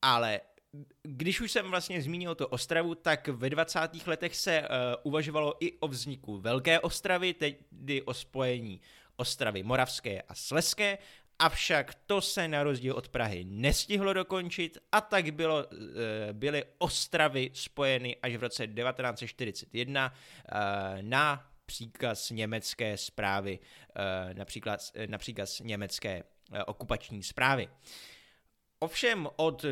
Ale 0.02 0.42
když 1.04 1.42
už 1.42 1.52
jsem 1.52 1.70
vlastně 1.70 2.02
zmínil 2.02 2.36
to 2.36 2.48
Ostravu, 2.48 2.96
tak 2.96 3.28
ve 3.28 3.50
20. 3.50 3.80
letech 4.08 4.36
se 4.36 4.62
uh, 4.62 4.68
uvažovalo 5.04 5.56
i 5.60 5.80
o 5.80 5.88
vzniku 5.88 6.38
Velké 6.38 6.80
Ostravy, 6.80 7.34
tedy 7.34 8.02
o 8.02 8.14
spojení 8.14 8.82
Ostravy 9.16 9.64
Moravské 9.64 10.22
a 10.22 10.36
Sleské, 10.36 10.98
avšak 11.42 11.94
to 12.06 12.22
se 12.22 12.48
na 12.48 12.64
rozdíl 12.64 12.94
od 12.96 13.10
Prahy 13.10 13.44
nestihlo 13.44 14.14
dokončit 14.14 14.78
a 14.92 15.02
tak 15.02 15.32
bylo, 15.32 15.66
uh, 15.66 15.78
byly 16.32 16.64
Ostravy 16.78 17.52
spojeny 17.54 18.18
až 18.24 18.36
v 18.36 18.44
roce 18.44 18.68
1941 18.68 20.12
uh, 20.12 20.12
eh, 20.52 21.02
na 21.02 21.52
příkaz 21.66 22.30
německé 22.30 22.98
zprávy, 22.98 23.60
uh, 23.60 24.34
například, 24.38 24.80
například 25.08 25.50
německé 25.62 26.24
okupační 26.66 27.24
zprávy. 27.24 27.68
Ovšem 28.80 29.28
od, 29.36 29.66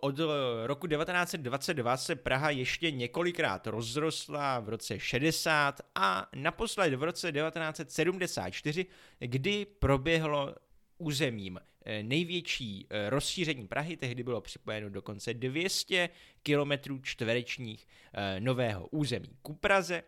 od 0.00 0.20
roku 0.64 0.86
1922 0.86 1.96
se 1.96 2.16
Praha 2.16 2.50
ještě 2.50 2.90
několikrát 2.90 3.66
rozrostla 3.66 4.60
v 4.60 4.68
roce 4.68 5.00
60 5.00 5.80
a 5.94 6.28
naposled 6.34 6.94
v 6.94 7.02
roce 7.02 7.32
1974, 7.32 8.86
kdy 9.18 9.64
proběhlo 9.64 10.54
územím 10.98 11.60
eh, 11.84 12.02
největší 12.02 12.86
eh, 12.90 13.10
rozšíření 13.10 13.68
Prahy, 13.68 13.96
tehdy 13.96 14.22
bylo 14.22 14.40
připojeno 14.40 14.90
dokonce 14.90 15.34
200 15.34 16.08
km 16.42 17.02
čtverečních 17.02 17.86
eh, 18.14 18.40
nového 18.40 18.86
území 18.86 19.30
ku 19.42 19.54
Praze 19.54 20.02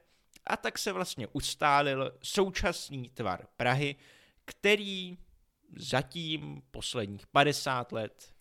a 0.47 0.57
tak 0.57 0.79
se 0.79 0.93
vlastně 0.93 1.27
ustálil 1.33 2.13
současný 2.23 3.11
tvar 3.11 3.47
Prahy, 3.57 3.97
který 4.45 5.19
zatím 5.77 6.63
posledních 6.71 7.27
50 7.27 7.93
let 7.93 8.35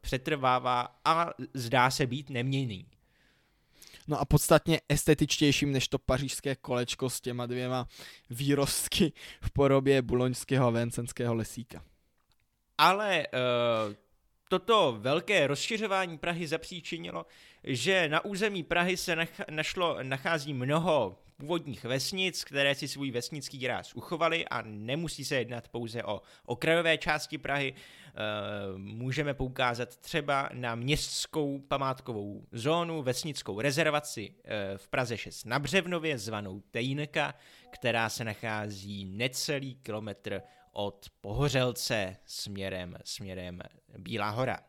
přetrvává 0.00 1.00
a 1.04 1.30
zdá 1.54 1.90
se 1.90 2.06
být 2.06 2.30
neměný. 2.30 2.86
No 4.08 4.20
a 4.20 4.24
podstatně 4.24 4.80
estetičtějším 4.88 5.72
než 5.72 5.88
to 5.88 5.98
pařížské 5.98 6.56
kolečko 6.56 7.10
s 7.10 7.20
těma 7.20 7.46
dvěma 7.46 7.88
výrostky 8.30 9.12
v 9.40 9.50
podobě 9.52 10.02
buloňského 10.02 10.66
a 10.66 10.70
vencenského 10.70 11.34
lesíka. 11.34 11.84
Ale 12.78 13.26
uh, 13.26 13.94
toto 14.48 14.96
velké 15.00 15.46
rozšiřování 15.46 16.18
Prahy 16.18 16.46
zapříčinilo, 16.46 17.26
že 17.64 18.08
na 18.08 18.24
území 18.24 18.62
Prahy 18.62 18.96
se 18.96 19.16
nach- 19.16 19.44
našlo, 19.50 20.02
nachází 20.02 20.54
mnoho 20.54 21.18
původních 21.36 21.84
vesnic, 21.84 22.44
které 22.44 22.74
si 22.74 22.88
svůj 22.88 23.10
vesnický 23.10 23.66
ráz 23.66 23.94
uchovali 23.94 24.48
a 24.48 24.62
nemusí 24.62 25.24
se 25.24 25.36
jednat 25.36 25.68
pouze 25.68 26.02
o 26.02 26.22
okrajové 26.44 26.98
části 26.98 27.38
Prahy. 27.38 27.74
Eh, 28.14 28.78
můžeme 28.78 29.34
poukázat 29.34 29.96
třeba 29.96 30.48
na 30.52 30.74
městskou 30.74 31.58
památkovou 31.58 32.46
zónu, 32.52 33.02
vesnickou 33.02 33.60
rezervaci 33.60 34.34
eh, 34.44 34.78
v 34.78 34.88
Praze 34.88 35.18
6 35.18 35.44
na 35.44 35.58
Břevnově, 35.58 36.18
zvanou 36.18 36.60
Tejnka, 36.60 37.34
která 37.70 38.08
se 38.08 38.24
nachází 38.24 39.04
necelý 39.04 39.74
kilometr 39.74 40.42
od 40.72 41.06
Pohořelce 41.20 42.16
směrem, 42.24 42.96
směrem 43.04 43.60
Bílá 43.98 44.30
hora. 44.30 44.60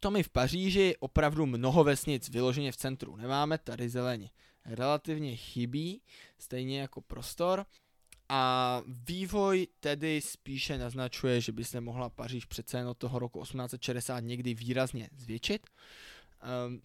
To 0.00 0.10
my 0.10 0.22
v 0.22 0.28
Paříži 0.28 0.96
opravdu 1.00 1.46
mnoho 1.46 1.84
vesnic 1.84 2.28
vyloženě 2.28 2.72
v 2.72 2.76
centru 2.76 3.16
nemáme, 3.16 3.58
tady 3.58 3.88
zeleně 3.88 4.30
relativně 4.64 5.36
chybí, 5.36 6.02
stejně 6.38 6.80
jako 6.80 7.00
prostor. 7.00 7.66
A 8.28 8.82
vývoj 8.86 9.66
tedy 9.80 10.20
spíše 10.20 10.78
naznačuje, 10.78 11.40
že 11.40 11.52
by 11.52 11.64
se 11.64 11.80
mohla 11.80 12.10
Paříž 12.10 12.44
přece 12.44 12.78
jen 12.78 12.88
od 12.88 12.98
toho 12.98 13.18
roku 13.18 13.42
1860 13.42 14.20
někdy 14.20 14.54
výrazně 14.54 15.08
zvětšit. 15.16 15.66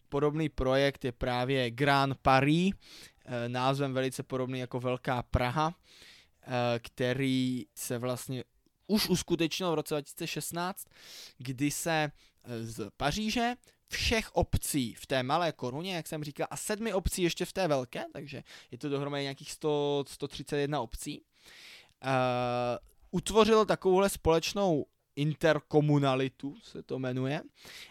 podobný 0.09 0.49
projekt 0.49 1.05
je 1.05 1.11
právě 1.11 1.71
Grand 1.71 2.17
Paris, 2.21 2.73
názvem 3.47 3.93
velice 3.93 4.23
podobný 4.23 4.59
jako 4.59 4.79
Velká 4.79 5.23
Praha, 5.23 5.75
který 6.79 7.65
se 7.75 7.97
vlastně 7.97 8.43
už 8.87 9.09
uskutečnil 9.09 9.71
v 9.71 9.73
roce 9.73 9.93
2016, 9.93 10.87
kdy 11.37 11.71
se 11.71 12.11
z 12.61 12.89
Paříže 12.97 13.55
všech 13.87 14.31
obcí 14.31 14.93
v 14.93 15.05
té 15.05 15.23
malé 15.23 15.51
koruně, 15.51 15.95
jak 15.95 16.07
jsem 16.07 16.23
říkal, 16.23 16.47
a 16.49 16.57
sedmi 16.57 16.93
obcí 16.93 17.23
ještě 17.23 17.45
v 17.45 17.53
té 17.53 17.67
velké, 17.67 18.05
takže 18.13 18.43
je 18.71 18.77
to 18.77 18.89
dohromady 18.89 19.23
nějakých 19.23 19.51
100, 19.51 20.05
131 20.07 20.81
obcí, 20.81 21.21
utvořilo 23.11 23.65
takovouhle 23.65 24.09
společnou 24.09 24.85
interkomunalitu, 25.15 26.55
se 26.63 26.83
to 26.83 26.99
jmenuje. 26.99 27.41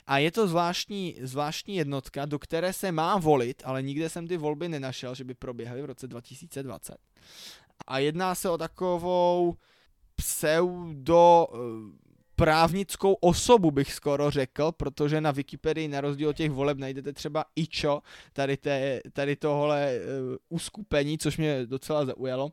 A 0.06 0.18
je 0.18 0.32
to 0.32 0.48
zvláštní, 0.48 1.16
zvláštní 1.22 1.76
jednotka, 1.76 2.26
do 2.26 2.38
které 2.38 2.72
se 2.72 2.92
má 2.92 3.18
volit, 3.18 3.62
ale 3.64 3.82
nikde 3.82 4.08
jsem 4.08 4.26
ty 4.26 4.36
volby 4.36 4.68
nenašel, 4.68 5.14
že 5.14 5.24
by 5.24 5.34
proběhly 5.34 5.82
v 5.82 5.84
roce 5.84 6.06
2020. 6.06 6.96
A 7.86 7.98
jedná 7.98 8.34
se 8.34 8.50
o 8.50 8.58
takovou 8.58 9.56
pseudo 10.14 11.46
eh, 11.52 11.58
právnickou 12.38 13.12
osobu, 13.12 13.70
bych 13.70 13.92
skoro 13.92 14.30
řekl, 14.30 14.72
protože 14.72 15.20
na 15.20 15.30
Wikipedii 15.30 15.88
na 15.88 16.00
rozdíl 16.00 16.28
od 16.28 16.36
těch 16.36 16.50
voleb 16.50 16.78
najdete 16.78 17.12
třeba 17.12 17.44
ičo 17.56 18.02
tady, 18.32 18.56
té, 18.56 19.00
tady 19.12 19.36
tohle 19.36 19.98
uh, 19.98 20.36
uskupení, 20.48 21.18
což 21.18 21.36
mě 21.36 21.66
docela 21.66 22.06
zaujalo. 22.06 22.52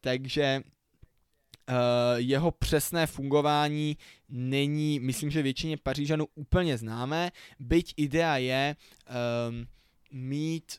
Takže 0.00 0.62
uh, 0.62 1.74
jeho 2.16 2.50
přesné 2.50 3.06
fungování 3.06 3.96
není, 4.28 5.00
myslím, 5.00 5.30
že 5.30 5.42
většině 5.42 5.76
Pařížanů 5.76 6.26
úplně 6.34 6.78
známé, 6.78 7.32
byť 7.58 7.94
idea 7.96 8.36
je 8.36 8.76
um, 9.50 9.66
mít 10.12 10.78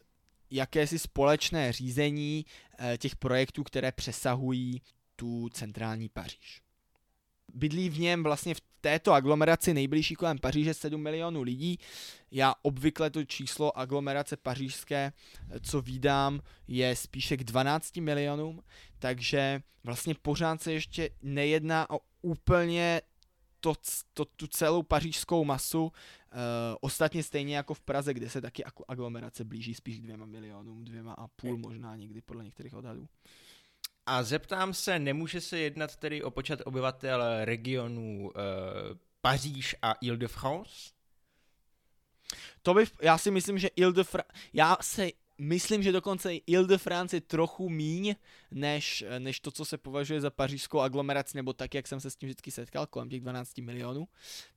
jakési 0.52 1.00
společné 1.00 1.72
řízení 1.72 2.46
uh, 2.46 2.86
těch 2.98 3.16
projektů, 3.16 3.64
které 3.64 3.92
přesahují 3.92 4.82
tu 5.16 5.50
centrální 5.50 6.10
Paříž 6.10 6.65
bydlí 7.54 7.90
v 7.90 8.00
něm 8.00 8.24
vlastně 8.24 8.56
v 8.56 8.62
této 8.82 9.14
aglomeraci 9.14 9.74
nejbližší 9.74 10.16
kolem 10.16 10.38
Paříže 10.38 10.74
7 10.74 11.02
milionů 11.02 11.42
lidí. 11.42 11.80
Já 12.32 12.54
obvykle 12.62 13.10
to 13.10 13.24
číslo 13.24 13.78
aglomerace 13.78 14.38
pařížské, 14.38 15.14
co 15.62 15.82
vídám, 15.82 16.42
je 16.68 16.96
spíše 16.96 17.38
k 17.38 17.44
12 17.44 17.98
milionům, 17.98 18.62
takže 19.00 19.62
vlastně 19.84 20.16
pořád 20.22 20.62
se 20.62 20.74
ještě 20.74 21.10
nejedná 21.22 21.90
o 21.90 22.00
úplně 22.22 23.02
to, 23.60 23.74
to, 24.14 24.26
tu 24.26 24.48
celou 24.48 24.84
pařížskou 24.84 25.46
masu, 25.46 25.84
uh, 25.84 25.92
ostatně 26.82 27.24
stejně 27.24 27.56
jako 27.56 27.74
v 27.74 27.82
Praze, 27.82 28.14
kde 28.14 28.30
se 28.30 28.42
taky 28.42 28.64
aglomerace 28.88 29.44
blíží 29.44 29.74
spíš 29.74 30.00
k 30.00 30.02
dvěma 30.02 30.26
milionům, 30.26 30.86
dvěma 30.86 31.14
a 31.14 31.28
půl 31.28 31.58
možná 31.58 31.96
někdy 31.96 32.22
podle 32.22 32.44
některých 32.44 32.74
odhadů. 32.74 33.08
A 34.06 34.24
zeptám 34.24 34.74
se, 34.74 35.00
nemůže 35.00 35.42
se 35.42 35.60
jednat 35.60 35.96
tedy 35.96 36.24
o 36.24 36.32
počet 36.32 36.62
obyvatel 36.66 37.46
regionů 37.46 38.22
uh, 38.26 38.32
Paříž 39.22 39.76
a 39.82 39.96
Ile-de-France? 40.02 40.92
To 42.62 42.74
by, 42.74 42.86
já 43.02 43.18
si 43.18 43.32
myslím, 43.32 43.60
že 43.60 43.68
Ile-de-France, 43.68 44.34
já 44.54 44.78
se 44.82 45.10
myslím, 45.38 45.84
že 45.84 45.92
dokonce 45.92 46.36
Ile-de-France 46.36 47.16
je 47.16 47.22
trochu 47.22 47.70
míň, 47.70 48.16
než, 48.52 49.04
než 49.20 49.40
to, 49.40 49.52
co 49.52 49.66
se 49.66 49.78
považuje 49.78 50.22
za 50.22 50.30
pařížskou 50.30 50.80
aglomeraci, 50.80 51.38
nebo 51.38 51.54
tak, 51.54 51.74
jak 51.74 51.88
jsem 51.88 52.00
se 52.00 52.10
s 52.10 52.16
tím 52.16 52.30
vždycky 52.30 52.52
setkal, 52.52 52.88
kolem 52.88 53.10
těch 53.10 53.22
12 53.22 53.58
milionů. 53.58 54.08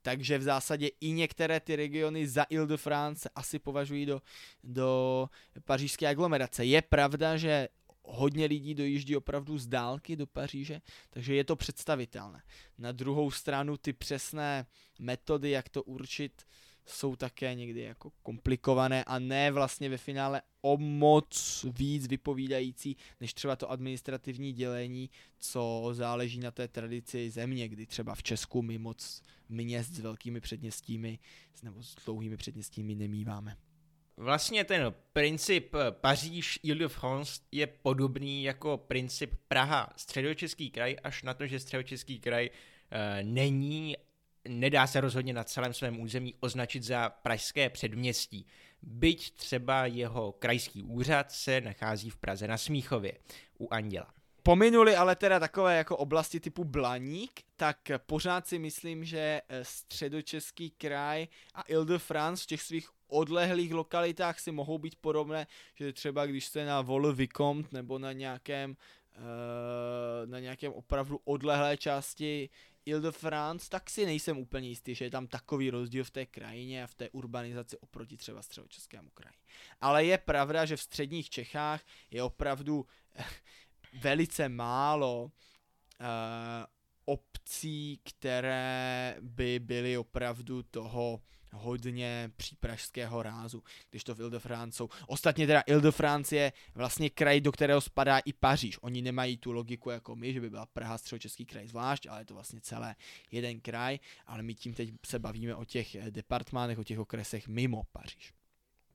Takže 0.01 0.37
v 0.37 0.43
zásadě 0.43 0.89
i 1.01 1.11
některé 1.11 1.59
ty 1.59 1.75
regiony 1.75 2.27
za 2.27 2.45
Ile-de-France 2.49 3.29
asi 3.35 3.59
považují 3.59 4.05
do, 4.05 4.21
do 4.63 5.29
pařížské 5.65 6.07
aglomerace. 6.07 6.65
Je 6.65 6.81
pravda, 6.81 7.37
že 7.37 7.67
hodně 8.09 8.45
lidí 8.45 8.75
dojíždí 8.75 9.15
opravdu 9.15 9.57
z 9.57 9.67
dálky 9.67 10.15
do 10.15 10.27
Paříže, 10.27 10.81
takže 11.09 11.35
je 11.35 11.43
to 11.43 11.55
představitelné. 11.55 12.43
Na 12.77 12.91
druhou 12.91 13.31
stranu 13.31 13.77
ty 13.77 13.93
přesné 13.93 14.65
metody, 14.99 15.49
jak 15.49 15.69
to 15.69 15.83
určit, 15.83 16.43
jsou 16.85 17.15
také 17.15 17.55
někdy 17.55 17.81
jako 17.81 18.11
komplikované 18.23 19.03
a 19.03 19.19
ne 19.19 19.51
vlastně 19.51 19.89
ve 19.89 19.97
finále 19.97 20.41
o 20.61 20.77
moc 20.77 21.65
víc 21.69 22.07
vypovídající, 22.07 22.97
než 23.19 23.33
třeba 23.33 23.55
to 23.55 23.71
administrativní 23.71 24.53
dělení, 24.53 25.09
co 25.39 25.89
záleží 25.91 26.39
na 26.39 26.51
té 26.51 26.67
tradici 26.67 27.29
země, 27.29 27.67
kdy 27.67 27.85
třeba 27.85 28.15
v 28.15 28.23
Česku 28.23 28.61
my 28.61 28.77
moc 28.77 29.21
měst 29.49 29.93
s 29.93 29.99
velkými 29.99 30.41
předměstími 30.41 31.19
nebo 31.63 31.83
s 31.83 31.95
dlouhými 32.05 32.37
předměstími 32.37 32.95
nemýváme. 32.95 33.57
Vlastně 34.19 34.63
ten 34.63 34.93
princip 35.13 35.75
Paříž 35.91 36.59
Ile-de-France 36.63 37.41
je 37.51 37.67
podobný 37.67 38.43
jako 38.43 38.77
princip 38.77 39.35
Praha 39.47 39.93
středočeský 39.95 40.69
kraj, 40.69 40.95
až 41.03 41.23
na 41.23 41.33
to, 41.33 41.47
že 41.47 41.59
středočeský 41.59 42.19
kraj 42.19 42.49
e, 42.91 43.23
není, 43.23 43.97
nedá 44.47 44.87
se 44.87 45.01
rozhodně 45.01 45.33
na 45.33 45.43
celém 45.43 45.73
svém 45.73 45.99
území 45.99 46.35
označit 46.39 46.83
za 46.83 47.09
pražské 47.09 47.69
předměstí. 47.69 48.45
Byť 48.81 49.35
třeba 49.35 49.85
jeho 49.85 50.31
krajský 50.31 50.83
úřad 50.83 51.31
se 51.31 51.61
nachází 51.61 52.09
v 52.09 52.17
Praze 52.17 52.47
na 52.47 52.57
Smíchově 52.57 53.13
u 53.59 53.73
Anděla. 53.73 54.13
Pominuli 54.43 54.95
ale 54.95 55.15
teda 55.15 55.39
takové 55.39 55.77
jako 55.77 55.97
oblasti 55.97 56.39
typu 56.39 56.63
Blaník, 56.63 57.31
tak 57.55 57.77
pořád 57.97 58.47
si 58.47 58.59
myslím, 58.59 59.05
že 59.05 59.41
eh, 59.49 59.65
středočeský 59.65 60.69
kraj 60.69 61.27
a 61.53 61.63
Ile-de-France 61.67 62.43
v 62.43 62.47
těch 62.47 62.61
svých 62.61 62.89
odlehlých 63.09 63.73
lokalitách 63.73 64.39
si 64.39 64.51
mohou 64.51 64.77
být 64.77 64.95
podobné, 64.95 65.47
že 65.75 65.93
třeba 65.93 66.25
když 66.25 66.45
jste 66.45 66.65
na 66.65 66.81
Vol 66.81 67.13
Vicomte 67.13 67.69
nebo 67.71 67.99
na 67.99 68.11
nějakém 68.11 68.77
eh, 69.11 70.27
na 70.27 70.39
nějakém 70.39 70.73
opravdu 70.73 71.19
odlehlé 71.23 71.77
části 71.77 72.49
Ile-de-France, 72.85 73.69
tak 73.69 73.89
si 73.89 74.05
nejsem 74.05 74.37
úplně 74.37 74.67
jistý, 74.67 74.95
že 74.95 75.05
je 75.05 75.11
tam 75.11 75.27
takový 75.27 75.69
rozdíl 75.69 76.03
v 76.03 76.11
té 76.11 76.25
krajině 76.25 76.83
a 76.83 76.87
v 76.87 76.93
té 76.93 77.09
urbanizaci 77.09 77.77
oproti 77.77 78.17
třeba 78.17 78.41
středočeskému 78.41 79.09
kraji. 79.09 79.35
Ale 79.81 80.05
je 80.05 80.17
pravda, 80.17 80.65
že 80.65 80.77
v 80.77 80.81
středních 80.81 81.29
Čechách 81.29 81.81
je 82.11 82.23
opravdu 82.23 82.85
velice 83.93 84.49
málo 84.49 85.23
uh, 85.23 85.29
obcí, 87.05 87.99
které 88.03 89.15
by 89.21 89.59
byly 89.59 89.97
opravdu 89.97 90.63
toho 90.63 91.21
hodně 91.51 92.31
přípražského 92.37 93.23
rázu, 93.23 93.63
když 93.89 94.03
to 94.03 94.15
v 94.15 94.19
Ile-de-France 94.19 94.77
jsou. 94.77 94.89
Ostatně 95.07 95.47
teda 95.47 95.63
Ile-de-France 95.67 96.35
je 96.35 96.53
vlastně 96.75 97.09
kraj, 97.09 97.41
do 97.41 97.51
kterého 97.51 97.81
spadá 97.81 98.19
i 98.19 98.33
Paříž. 98.33 98.77
Oni 98.81 99.01
nemají 99.01 99.37
tu 99.37 99.51
logiku 99.51 99.89
jako 99.89 100.15
my, 100.15 100.33
že 100.33 100.41
by 100.41 100.49
byla 100.49 100.65
Praha, 100.65 100.97
středočeský 100.97 101.45
kraj 101.45 101.67
zvlášť, 101.67 102.07
ale 102.07 102.21
je 102.21 102.25
to 102.25 102.33
vlastně 102.33 102.61
celé 102.61 102.95
jeden 103.31 103.59
kraj, 103.59 103.99
ale 104.25 104.43
my 104.43 104.53
tím 104.53 104.73
teď 104.73 104.89
se 105.05 105.19
bavíme 105.19 105.55
o 105.55 105.65
těch 105.65 105.97
departmánech, 106.09 106.79
o 106.79 106.83
těch 106.83 106.99
okresech 106.99 107.47
mimo 107.47 107.83
Paříž. 107.91 108.33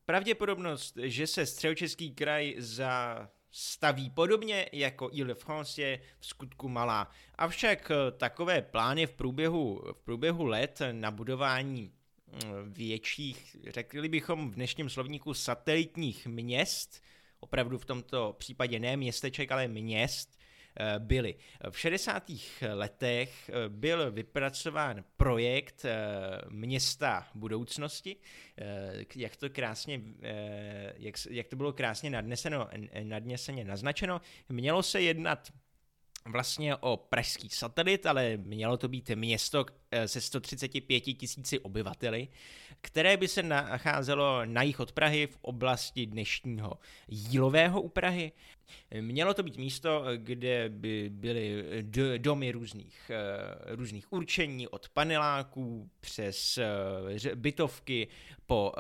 Pravděpodobnost, 0.07 0.99
že 1.03 1.27
se 1.27 1.47
středočeský 1.47 2.11
kraj 2.11 2.55
za 2.59 3.29
staví 3.51 4.11
podobně 4.11 4.67
jako 4.73 5.11
Ile-de-France 5.13 5.83
je 5.83 6.01
v 6.19 6.27
skutku 6.27 6.69
malá. 6.69 7.11
Avšak 7.35 7.93
takové 8.17 8.63
plány 8.63 9.07
v 9.07 9.13
průběhu, 9.13 9.83
v 9.93 10.05
průběhu 10.05 10.45
let 10.45 10.83
na 10.93 11.11
budování 11.11 11.93
větších, 12.65 13.57
řekli 13.69 14.09
bychom 14.09 14.51
v 14.51 14.55
dnešním 14.55 14.91
slovníku 14.91 15.35
satelitních 15.35 16.27
měst, 16.27 17.03
opravdu 17.41 17.79
v 17.79 17.85
tomto 17.85 18.35
případě 18.39 18.79
ne 18.79 18.97
městeček, 18.97 19.53
ale 19.53 19.69
měst, 19.69 20.39
eh, 20.81 20.99
byly. 20.99 21.35
V 21.71 21.79
60. 21.79 22.31
letech 22.73 23.51
eh, 23.51 23.69
byl 23.69 24.13
vypracován 24.13 25.05
projekt 25.17 25.85
eh, 25.85 25.95
města 26.49 27.27
budoucnosti, 27.35 28.17
jak 29.17 29.37
to 29.37 29.51
krásně, 29.51 30.01
jak, 30.97 31.15
jak 31.31 31.49
to 31.49 31.57
bylo 31.57 31.73
krásně 31.73 32.11
nadneseno, 32.11 32.69
nadneseně 33.03 33.65
naznačeno. 33.65 34.21
Mělo 34.49 34.83
se 34.83 35.03
jednat 35.03 35.51
vlastně 36.29 36.77
o 36.77 36.97
pražský 36.97 37.49
satelit, 37.49 38.07
ale 38.07 38.37
mělo 38.37 38.77
to 38.77 38.89
být 38.89 39.11
město 39.15 39.67
eh, 39.91 40.09
se 40.09 40.21
135 40.21 41.01
tisíci 41.01 41.61
obyvateli, 41.61 42.29
které 42.81 43.17
by 43.17 43.29
se 43.29 43.43
nacházelo 43.43 44.45
na 44.45 44.63
jich 44.63 44.81
od 44.81 44.93
Prahy 44.93 45.27
v 45.27 45.39
oblasti 45.41 46.07
dnešního 46.07 46.79
Jílového 47.09 47.83
u 47.83 47.89
Prahy. 47.89 48.33
Mělo 49.01 49.35
to 49.35 49.43
být 49.43 49.57
místo, 49.57 50.05
kde 50.17 50.69
by 50.69 51.11
byly 51.11 51.65
domy 52.19 52.53
různých, 52.53 53.11
eh, 53.11 53.77
různých 53.77 54.13
určení, 54.13 54.69
od 54.69 54.89
paneláků 54.89 55.91
přes 56.01 56.59
eh, 56.59 57.37
bytovky 57.37 58.09
po 58.47 58.73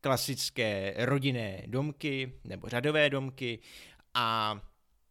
klasické 0.00 0.94
rodinné 0.98 1.62
domky 1.66 2.32
nebo 2.44 2.68
řadové 2.68 3.10
domky 3.10 3.58
a 4.14 4.60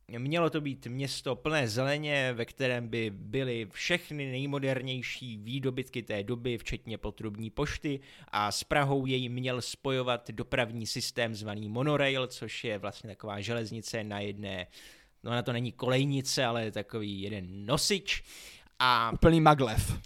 Mělo 0.08 0.50
to 0.50 0.62
být 0.62 0.88
město 0.88 1.36
plné 1.36 1.68
zeleně, 1.68 2.34
ve 2.34 2.46
kterém 2.46 2.88
by 2.88 3.10
byly 3.10 3.68
všechny 3.72 4.32
nejmodernější 4.32 5.38
výdobytky 5.38 6.04
té 6.04 6.24
doby, 6.24 6.58
včetně 6.58 6.98
potrubní 6.98 7.50
pošty 7.50 8.00
a 8.28 8.52
s 8.52 8.64
Prahou 8.64 9.06
jej 9.06 9.30
měl 9.30 9.62
spojovat 9.62 10.32
dopravní 10.32 10.88
systém 10.88 11.36
zvaný 11.36 11.70
monorail, 11.70 12.28
což 12.28 12.64
je 12.64 12.78
vlastně 12.78 13.10
taková 13.10 13.42
železnice 13.42 14.04
na 14.04 14.20
jedné, 14.20 14.68
no 15.24 15.32
na 15.32 15.42
to 15.42 15.54
není 15.54 15.72
kolejnice, 15.72 16.46
ale 16.46 16.72
takový 16.72 17.22
jeden 17.22 17.66
nosič. 17.66 18.24
A 18.80 19.12
úplný 19.14 19.42
maglev. 19.42 20.00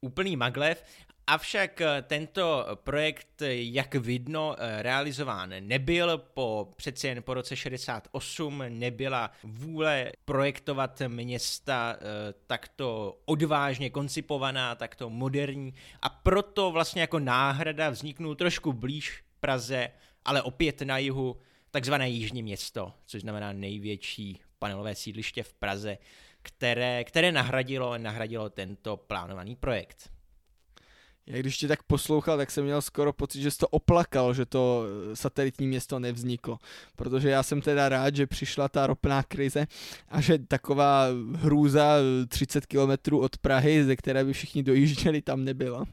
Úplný 0.00 0.36
maglev 0.36 0.84
Avšak 1.32 1.80
eh, 1.80 2.02
tento 2.02 2.66
projekt, 2.84 3.42
jak 3.48 3.94
vidno, 3.94 4.56
eh, 4.58 4.82
realizován 4.82 5.54
nebyl. 5.60 6.18
Po 6.18 6.70
přeci 6.76 7.06
jen 7.06 7.22
po 7.22 7.34
roce 7.34 7.56
68 7.56 8.64
nebyla 8.68 9.30
vůle 9.44 10.12
projektovat 10.24 11.02
města 11.08 11.96
eh, 11.96 12.34
takto 12.46 13.18
odvážně 13.24 13.90
koncipovaná, 13.90 14.74
takto 14.74 15.10
moderní 15.10 15.74
a 16.02 16.08
proto 16.08 16.70
vlastně 16.70 17.00
jako 17.00 17.18
náhrada 17.18 17.90
vzniknul 17.90 18.34
trošku 18.34 18.72
blíž 18.72 19.24
Praze, 19.40 19.90
ale 20.24 20.42
opět 20.42 20.82
na 20.82 20.98
jihu, 20.98 21.36
takzvané 21.70 22.10
Jižní 22.10 22.42
město, 22.42 22.92
což 23.06 23.20
znamená 23.20 23.52
největší 23.52 24.40
panelové 24.58 24.94
sídliště 24.94 25.42
v 25.42 25.54
Praze, 25.54 25.98
které, 26.42 27.04
které 27.04 27.32
nahradilo, 27.32 27.98
nahradilo 27.98 28.50
tento 28.50 28.96
plánovaný 28.96 29.56
projekt. 29.56 30.12
Já 31.26 31.38
když 31.38 31.56
tě 31.56 31.68
tak 31.68 31.82
poslouchal, 31.82 32.36
tak 32.36 32.50
jsem 32.50 32.64
měl 32.64 32.82
skoro 32.82 33.12
pocit, 33.12 33.40
že 33.40 33.50
jsi 33.50 33.58
to 33.58 33.68
oplakal, 33.68 34.34
že 34.34 34.46
to 34.46 34.84
eh, 35.12 35.16
satelitní 35.16 35.66
město 35.66 35.98
nevzniklo. 35.98 36.58
Protože 36.96 37.30
já 37.30 37.42
jsem 37.42 37.60
teda 37.60 37.88
rád, 37.88 38.16
že 38.16 38.26
přišla 38.26 38.68
ta 38.68 38.86
ropná 38.86 39.22
krize 39.22 39.66
a 40.08 40.20
že 40.20 40.38
taková 40.38 41.06
hrůza 41.34 41.96
30 42.28 42.66
kilometrů 42.66 43.20
od 43.20 43.38
Prahy, 43.38 43.84
ze 43.84 43.96
které 43.96 44.24
by 44.24 44.32
všichni 44.32 44.62
dojížděli, 44.62 45.22
tam 45.22 45.44
nebyla. 45.44 45.84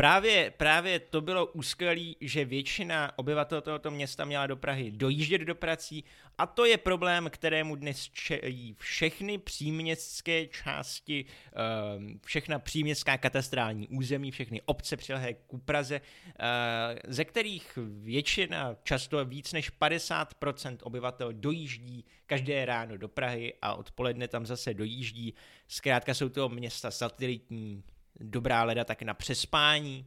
Právě, 0.00 0.52
právě 0.56 1.00
to 1.00 1.20
bylo 1.20 1.46
úskvělé, 1.46 2.12
že 2.20 2.44
většina 2.44 3.18
obyvatel 3.18 3.60
tohoto 3.60 3.90
města 3.90 4.24
měla 4.24 4.46
do 4.46 4.56
Prahy 4.56 4.90
dojíždět 4.90 5.40
do 5.40 5.54
prací 5.54 6.04
a 6.38 6.46
to 6.46 6.64
je 6.64 6.78
problém, 6.78 7.30
kterému 7.30 7.76
dnes 7.76 8.08
čelí 8.08 8.76
všechny 8.78 9.38
příměstské 9.38 10.46
části, 10.46 11.24
ehm, 11.52 12.20
všechna 12.26 12.58
příměstská 12.58 13.18
katastrální 13.18 13.88
území, 13.88 14.30
všechny 14.30 14.62
obce 14.64 14.96
přilehlé 14.96 15.34
ku 15.34 15.58
Praze, 15.58 16.00
eh, 16.00 16.98
ze 17.08 17.24
kterých 17.24 17.78
většina, 18.02 18.76
často 18.82 19.24
víc 19.24 19.52
než 19.52 19.70
50% 19.70 20.82
obyvatel 20.82 21.32
dojíždí 21.32 22.04
každé 22.26 22.64
ráno 22.64 22.96
do 22.96 23.08
Prahy 23.08 23.54
a 23.62 23.74
odpoledne 23.74 24.28
tam 24.28 24.46
zase 24.46 24.74
dojíždí. 24.74 25.34
Zkrátka 25.68 26.14
jsou 26.14 26.28
to 26.28 26.48
města 26.48 26.90
satelitní, 26.90 27.84
dobrá 28.20 28.64
leda 28.64 28.84
tak 28.84 29.02
na 29.02 29.14
přespání. 29.14 30.06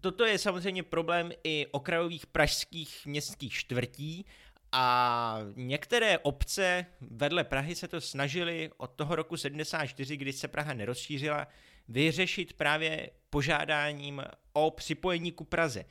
Toto 0.00 0.24
je 0.24 0.38
samozřejmě 0.38 0.82
problém 0.82 1.32
i 1.44 1.66
okrajových 1.70 2.26
pražských 2.26 3.06
městských 3.06 3.52
čtvrtí 3.52 4.26
a 4.72 5.38
některé 5.56 6.18
obce 6.18 6.86
vedle 7.00 7.44
Prahy 7.44 7.74
se 7.74 7.88
to 7.88 8.00
snažili 8.00 8.70
od 8.76 8.90
toho 8.90 9.16
roku 9.16 9.36
74, 9.36 10.16
kdy 10.16 10.32
se 10.32 10.48
Praha 10.48 10.74
nerozšířila, 10.74 11.48
vyřešit 11.88 12.52
právě 12.52 13.10
požádáním 13.30 14.22
o 14.52 14.70
připojení 14.70 15.32
ku 15.32 15.44
Praze. 15.44 15.80
E, 15.80 15.86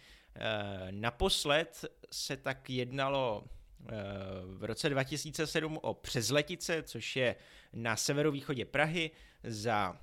naposled 0.91 1.85
se 2.11 2.37
tak 2.37 2.69
jednalo 2.69 3.43
e, 3.43 3.93
v 4.45 4.63
roce 4.63 4.89
2007 4.89 5.79
o 5.81 5.93
Přezletice, 5.93 6.83
což 6.83 7.15
je 7.15 7.35
na 7.73 7.95
severovýchodě 7.95 8.65
Prahy 8.65 9.11
za 9.43 9.97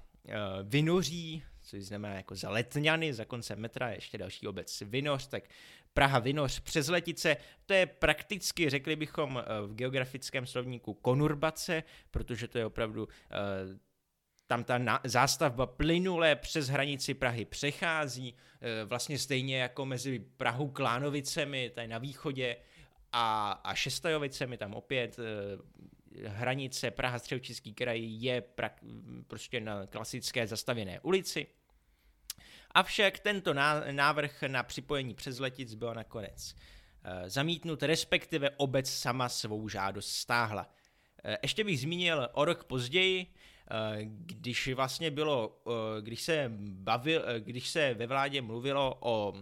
Vinoří, 0.63 1.43
což 1.61 1.83
znamená 1.85 2.15
jako 2.15 2.35
za 2.35 2.51
Letňany, 2.51 3.15
za 3.15 3.25
konce 3.25 3.57
metra 3.57 3.91
ještě 3.91 4.19
další 4.19 4.47
obec 4.47 4.83
Vinoř, 4.87 5.27
tak 5.27 5.45
Praha 5.93 6.19
Vinoř 6.19 6.61
přes 6.61 6.89
Letice, 6.89 7.37
to 7.67 7.75
je 7.75 7.87
prakticky, 7.87 8.71
řekli 8.71 8.97
bychom 8.97 9.39
eh, 9.39 9.67
v 9.67 9.75
geografickém 9.75 10.47
slovníku 10.47 10.95
konurbace, 10.95 11.83
protože 12.11 12.49
to 12.49 12.59
je 12.59 12.67
opravdu 12.67 13.09
eh, 13.31 13.37
tam 14.47 14.65
ta 14.65 15.01
zástavba 15.05 15.67
plynule 15.67 16.37
přes 16.37 16.69
hranici 16.69 17.15
Prahy 17.15 17.45
přechází, 17.45 18.35
vlastně 18.85 19.19
stejně 19.19 19.59
jako 19.59 19.87
mezi 19.87 20.19
Prahou 20.37 20.69
Klánovicemi, 20.69 21.71
tady 21.75 21.89
na 21.89 21.99
východě, 21.99 22.57
a, 23.13 23.53
a 23.65 23.75
Šestajovicemi, 23.75 24.57
tam 24.57 24.75
opět 24.75 25.17
hranice 26.27 26.91
Praha 26.91 27.19
středočeský 27.19 27.75
kraj 27.75 28.01
je 28.03 28.41
pra, 28.41 28.71
prostě 29.27 29.61
na 29.61 29.87
klasické 29.87 30.47
zastavěné 30.47 31.01
ulici. 31.01 31.47
Avšak 32.71 33.19
tento 33.19 33.55
návrh 33.91 34.43
na 34.43 34.63
připojení 34.63 35.15
přes 35.15 35.39
letic 35.39 35.75
byl 35.75 35.95
nakonec 35.95 36.55
eh, 37.05 37.31
zamítnut, 37.31 37.83
respektive 37.83 38.51
obec 38.51 38.91
sama 38.91 39.29
svou 39.29 39.69
žádost 39.69 40.09
stáhla. 40.09 40.75
Eh, 41.25 41.39
ještě 41.43 41.65
bych 41.65 41.81
zmínil 41.81 42.29
o 42.33 42.45
rok 42.45 42.65
později, 42.65 43.27
eh, 43.27 43.99
když 44.05 44.69
vlastně 44.69 45.11
bylo, 45.11 45.63
když 46.01 46.23
se, 46.23 46.53
bavil, 46.59 47.25
když 47.39 47.69
se 47.69 47.95
ve 47.95 48.07
vládě 48.07 48.43
mluvilo 48.43 48.97
o 49.01 49.35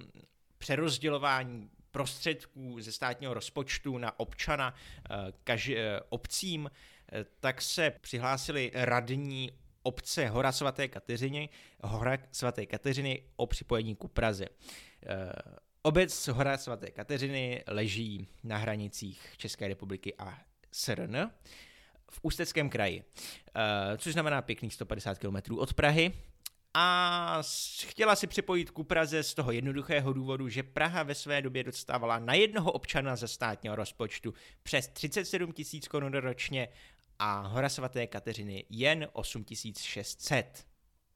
přerozdělování 0.59 1.71
prostředků 1.99 2.81
ze 2.81 2.93
státního 2.93 3.35
rozpočtu 3.35 3.99
na 3.99 4.21
občana 4.21 4.75
eh, 5.11 5.33
kaž, 5.45 5.69
eh, 5.69 6.01
obcím, 6.09 6.71
eh, 7.13 7.25
tak 7.41 7.63
se 7.63 7.91
přihlásili 8.01 8.71
radní 8.75 9.53
obce 9.83 10.29
Hora 10.29 10.53
svaté 10.53 10.89
Kateřiny, 10.89 11.49
Hora 11.83 12.19
svaté 12.33 12.67
Kateřiny 12.67 13.23
o 13.37 13.47
připojení 13.47 13.97
ku 13.97 14.09
Praze. 14.09 14.47
Obec 15.83 16.29
Hora 16.29 16.59
svaté 16.59 16.91
Kateřiny 16.91 17.65
leží 17.67 18.29
na 18.45 18.57
hranicích 18.57 19.35
České 19.37 19.69
republiky 19.69 20.15
a 20.19 20.39
SRN 20.73 21.17
v 22.11 22.21
Ústeckém 22.23 22.71
kraji, 22.71 23.05
což 23.99 24.13
znamená 24.13 24.43
pěkných 24.43 24.75
150 24.75 25.19
km 25.19 25.59
od 25.59 25.75
Prahy 25.75 26.13
a 26.81 27.43
chtěla 27.87 28.17
si 28.17 28.27
připojit 28.27 28.71
ku 28.71 28.85
Praze 28.85 29.23
z 29.23 29.35
toho 29.35 29.53
jednoduchého 29.53 30.13
důvodu, 30.13 30.49
že 30.49 30.63
Praha 30.63 31.03
ve 31.03 31.15
své 31.15 31.43
době 31.43 31.65
dostávala 31.65 32.19
na 32.19 32.35
jednoho 32.35 32.73
občana 32.73 33.17
ze 33.17 33.29
státního 33.29 33.77
rozpočtu 33.77 34.35
přes 34.63 34.89
37 34.89 35.53
tisíc 35.53 35.89
korun 35.89 36.13
ročně 36.13 36.69
a 37.19 37.41
Hora 37.41 37.69
svaté 37.69 38.07
Kateřiny 38.07 38.65
jen 38.71 39.09
8600. 39.13 40.65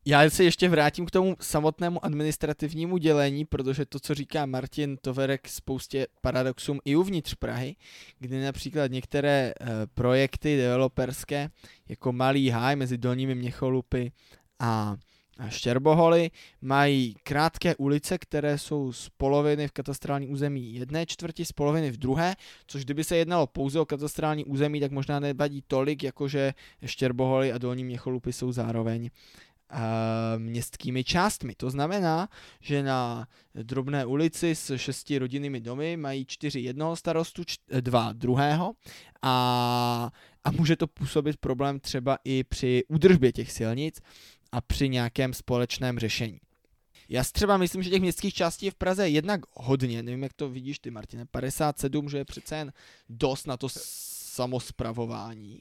Já 0.04 0.30
se 0.30 0.44
ještě 0.44 0.68
vrátím 0.68 1.06
k 1.06 1.10
tomu 1.10 1.36
samotnému 1.40 2.04
administrativnímu 2.04 2.98
dělení, 2.98 3.44
protože 3.44 3.86
to, 3.86 4.00
co 4.00 4.14
říká 4.14 4.46
Martin, 4.46 4.96
to 4.96 5.14
vede 5.14 5.38
k 5.38 5.48
spoustě 5.48 6.06
paradoxům 6.20 6.80
i 6.84 6.96
uvnitř 6.96 7.34
Prahy, 7.34 7.76
kdy 8.18 8.44
například 8.44 8.90
některé 8.90 9.30
e, 9.30 9.52
projekty 9.94 10.56
developerské, 10.56 11.50
jako 11.88 12.12
Malý 12.12 12.50
háj 12.50 12.76
mezi 12.76 12.98
Dolními 12.98 13.34
Měcholupy 13.34 14.12
a 14.58 14.96
Štěrboholy 15.48 16.30
mají 16.60 17.14
krátké 17.22 17.76
ulice, 17.76 18.18
které 18.18 18.58
jsou 18.58 18.92
z 18.92 19.08
poloviny 19.16 19.68
v 19.68 19.72
katastrální 19.72 20.28
území 20.28 20.74
jedné 20.74 21.06
čtvrti, 21.06 21.44
z 21.44 21.52
poloviny 21.52 21.90
v 21.90 21.96
druhé, 21.96 22.36
což 22.66 22.84
kdyby 22.84 23.04
se 23.04 23.16
jednalo 23.16 23.46
pouze 23.46 23.80
o 23.80 23.86
katastrální 23.86 24.44
území, 24.44 24.80
tak 24.80 24.90
možná 24.90 25.20
nevadí 25.20 25.64
tolik, 25.66 26.02
jakože 26.02 26.54
Štěrboholy 26.84 27.52
a 27.52 27.58
Dolní 27.58 27.84
Měcholupy 27.84 28.32
jsou 28.32 28.52
zároveň 28.52 29.10
městskými 30.38 31.04
částmi. 31.04 31.54
To 31.54 31.70
znamená, 31.70 32.28
že 32.60 32.82
na 32.82 33.28
drobné 33.54 34.06
ulici 34.06 34.54
s 34.54 34.76
šesti 34.76 35.18
rodinnými 35.18 35.60
domy 35.60 35.96
mají 35.96 36.26
čtyři 36.26 36.60
jednoho 36.60 36.96
starostu, 36.96 37.42
dva 37.80 38.12
druhého 38.12 38.72
a, 39.22 40.10
a 40.44 40.50
může 40.50 40.76
to 40.76 40.86
působit 40.86 41.36
problém 41.36 41.80
třeba 41.80 42.18
i 42.24 42.44
při 42.44 42.82
údržbě 42.88 43.32
těch 43.32 43.52
silnic, 43.52 44.00
a 44.52 44.60
při 44.60 44.88
nějakém 44.88 45.34
společném 45.34 45.98
řešení. 45.98 46.40
Já 47.08 47.24
si 47.24 47.32
třeba 47.32 47.56
myslím, 47.56 47.82
že 47.82 47.90
těch 47.90 48.00
městských 48.00 48.34
částí 48.34 48.66
je 48.66 48.72
v 48.72 48.74
Praze 48.74 49.08
jednak 49.08 49.40
hodně, 49.52 50.02
nevím, 50.02 50.22
jak 50.22 50.32
to 50.32 50.48
vidíš 50.48 50.78
ty, 50.78 50.90
Martine, 50.90 51.26
57, 51.26 52.08
že 52.08 52.18
je 52.18 52.24
přece 52.24 52.56
jen 52.56 52.72
dost 53.08 53.46
na 53.46 53.56
to 53.56 53.68
samospravování. 54.32 55.60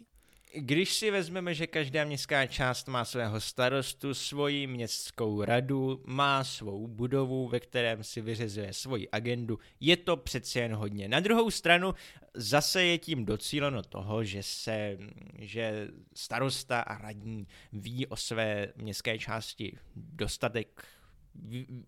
Když 0.53 0.93
si 0.93 1.11
vezmeme, 1.11 1.53
že 1.53 1.67
každá 1.67 2.03
městská 2.05 2.45
část 2.45 2.87
má 2.87 3.05
svého 3.05 3.41
starostu, 3.41 4.13
svoji 4.13 4.67
městskou 4.67 5.43
radu, 5.43 6.03
má 6.05 6.43
svou 6.43 6.87
budovu, 6.87 7.47
ve 7.47 7.59
kterém 7.59 8.03
si 8.03 8.21
vyřizuje 8.21 8.73
svoji 8.73 9.09
agendu, 9.09 9.59
je 9.79 9.97
to 9.97 10.17
přece 10.17 10.59
jen 10.59 10.73
hodně. 10.73 11.07
Na 11.07 11.19
druhou 11.19 11.51
stranu 11.51 11.93
zase 12.33 12.83
je 12.83 12.97
tím 12.97 13.25
docíleno 13.25 13.83
toho, 13.83 14.23
že 14.23 14.43
se, 14.43 14.97
že 15.39 15.87
starosta 16.15 16.81
a 16.81 16.97
radní 16.97 17.47
ví 17.73 18.07
o 18.07 18.15
své 18.15 18.73
městské 18.75 19.19
části 19.19 19.77
dostatek, 19.95 20.87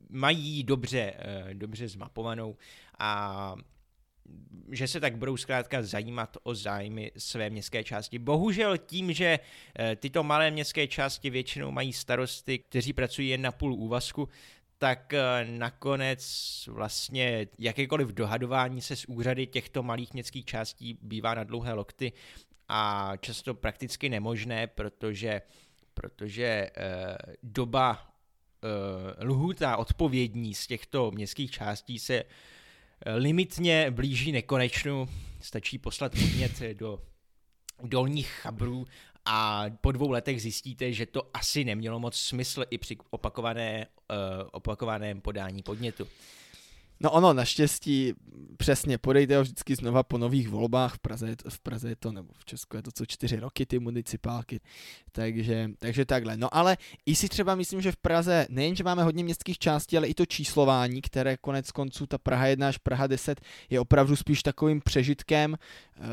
mají 0.09 0.63
dobře, 0.63 1.13
eh, 1.17 1.53
dobře 1.53 1.87
zmapovanou 1.87 2.57
a 2.99 3.55
že 4.71 4.87
se 4.87 4.99
tak 4.99 5.17
budou 5.17 5.37
zkrátka 5.37 5.83
zajímat 5.83 6.37
o 6.43 6.55
zájmy 6.55 7.11
své 7.17 7.49
městské 7.49 7.83
části. 7.83 8.19
Bohužel 8.19 8.77
tím, 8.77 9.13
že 9.13 9.39
eh, 9.79 9.95
tyto 9.95 10.23
malé 10.23 10.51
městské 10.51 10.87
části 10.87 11.29
většinou 11.29 11.71
mají 11.71 11.93
starosty, 11.93 12.59
kteří 12.59 12.93
pracují 12.93 13.29
jen 13.29 13.41
na 13.41 13.51
půl 13.51 13.73
úvazku, 13.73 14.29
tak 14.77 15.13
eh, 15.13 15.45
nakonec 15.45 16.23
vlastně 16.71 17.47
jakékoliv 17.59 18.07
dohadování 18.07 18.81
se 18.81 18.95
s 18.95 19.05
úřady 19.05 19.47
těchto 19.47 19.83
malých 19.83 20.13
městských 20.13 20.45
částí 20.45 20.97
bývá 21.01 21.33
na 21.33 21.43
dlouhé 21.43 21.73
lokty 21.73 22.13
a 22.69 23.13
často 23.19 23.53
prakticky 23.53 24.09
nemožné, 24.09 24.67
protože, 24.67 25.41
protože 25.93 26.45
eh, 26.45 27.17
doba 27.43 28.07
eh, 28.63 29.25
lhůta 29.25 29.77
odpovědní 29.77 30.53
z 30.53 30.67
těchto 30.67 31.11
městských 31.11 31.51
částí 31.51 31.99
se 31.99 32.15
eh, 32.15 32.25
limitně 33.05 33.91
blíží 33.91 34.31
nekonečnu. 34.31 35.09
Stačí 35.41 35.77
poslat 35.77 36.11
podnět 36.11 36.61
do 36.73 36.99
dolních 37.83 38.27
chabrů 38.27 38.87
a 39.25 39.65
po 39.81 39.91
dvou 39.91 40.11
letech 40.11 40.41
zjistíte, 40.41 40.93
že 40.93 41.05
to 41.05 41.29
asi 41.33 41.63
nemělo 41.63 41.99
moc 41.99 42.15
smysl 42.15 42.63
i 42.69 42.77
při 42.77 42.97
opakované, 43.09 43.87
uh, 44.11 44.47
opakovaném 44.51 45.21
podání 45.21 45.63
podnětu. 45.63 46.07
No 47.03 47.11
ono, 47.11 47.33
naštěstí, 47.33 48.13
přesně, 48.57 48.97
podejte 48.97 49.37
ho 49.37 49.43
vždycky 49.43 49.75
znova 49.75 50.03
po 50.03 50.17
nových 50.17 50.49
volbách, 50.49 50.95
v 50.95 50.99
Praze, 50.99 51.29
je 51.29 51.35
to, 51.35 51.49
v 51.49 51.59
Praze 51.59 51.89
je 51.89 51.95
to, 51.95 52.11
nebo 52.11 52.33
v 52.37 52.45
Česku 52.45 52.77
je 52.77 52.83
to 52.83 52.91
co 52.91 53.05
čtyři 53.05 53.39
roky 53.39 53.65
ty 53.65 53.79
municipálky, 53.79 54.59
takže, 55.11 55.69
takže 55.79 56.05
takhle. 56.05 56.37
No 56.37 56.55
ale 56.55 56.77
i 57.05 57.15
si 57.15 57.29
třeba 57.29 57.55
myslím, 57.55 57.81
že 57.81 57.91
v 57.91 57.97
Praze 57.97 58.47
nejen, 58.49 58.75
že 58.75 58.83
máme 58.83 59.03
hodně 59.03 59.23
městských 59.23 59.57
částí, 59.57 59.97
ale 59.97 60.07
i 60.07 60.13
to 60.13 60.25
číslování, 60.25 61.01
které 61.01 61.37
konec 61.37 61.71
konců 61.71 62.07
ta 62.07 62.17
Praha 62.17 62.47
1 62.47 62.67
až 62.67 62.77
Praha 62.77 63.07
10 63.07 63.41
je 63.69 63.79
opravdu 63.79 64.15
spíš 64.15 64.43
takovým 64.43 64.81
přežitkem, 64.81 65.51
uh, 65.99 66.05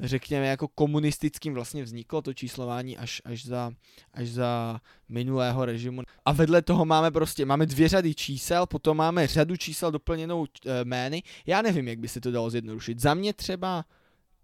řekněme 0.00 0.46
jako 0.46 0.68
komunistickým 0.68 1.54
vlastně 1.54 1.84
vzniklo 1.84 2.22
to 2.22 2.34
číslování 2.34 2.98
až, 2.98 3.22
až, 3.24 3.44
za, 3.44 3.70
až 4.14 4.28
za 4.28 4.80
minulého 5.08 5.64
režimu. 5.64 6.02
A 6.24 6.32
vedle 6.32 6.62
toho 6.62 6.84
máme 6.84 7.10
prostě, 7.10 7.44
máme 7.44 7.66
dvě 7.66 7.88
řady 7.88 8.14
čísel, 8.14 8.66
potom 8.66 8.96
máme 8.96 9.26
řadu 9.26 9.56
čísel 9.66 9.90
doplněnou 9.90 10.46
e, 10.46 10.84
jmény. 10.84 11.22
Já 11.46 11.62
nevím, 11.62 11.88
jak 11.88 11.98
by 11.98 12.08
se 12.08 12.20
to 12.20 12.30
dalo 12.30 12.50
zjednodušit. 12.50 13.00
Za 13.00 13.14
mě 13.14 13.32
třeba 13.32 13.84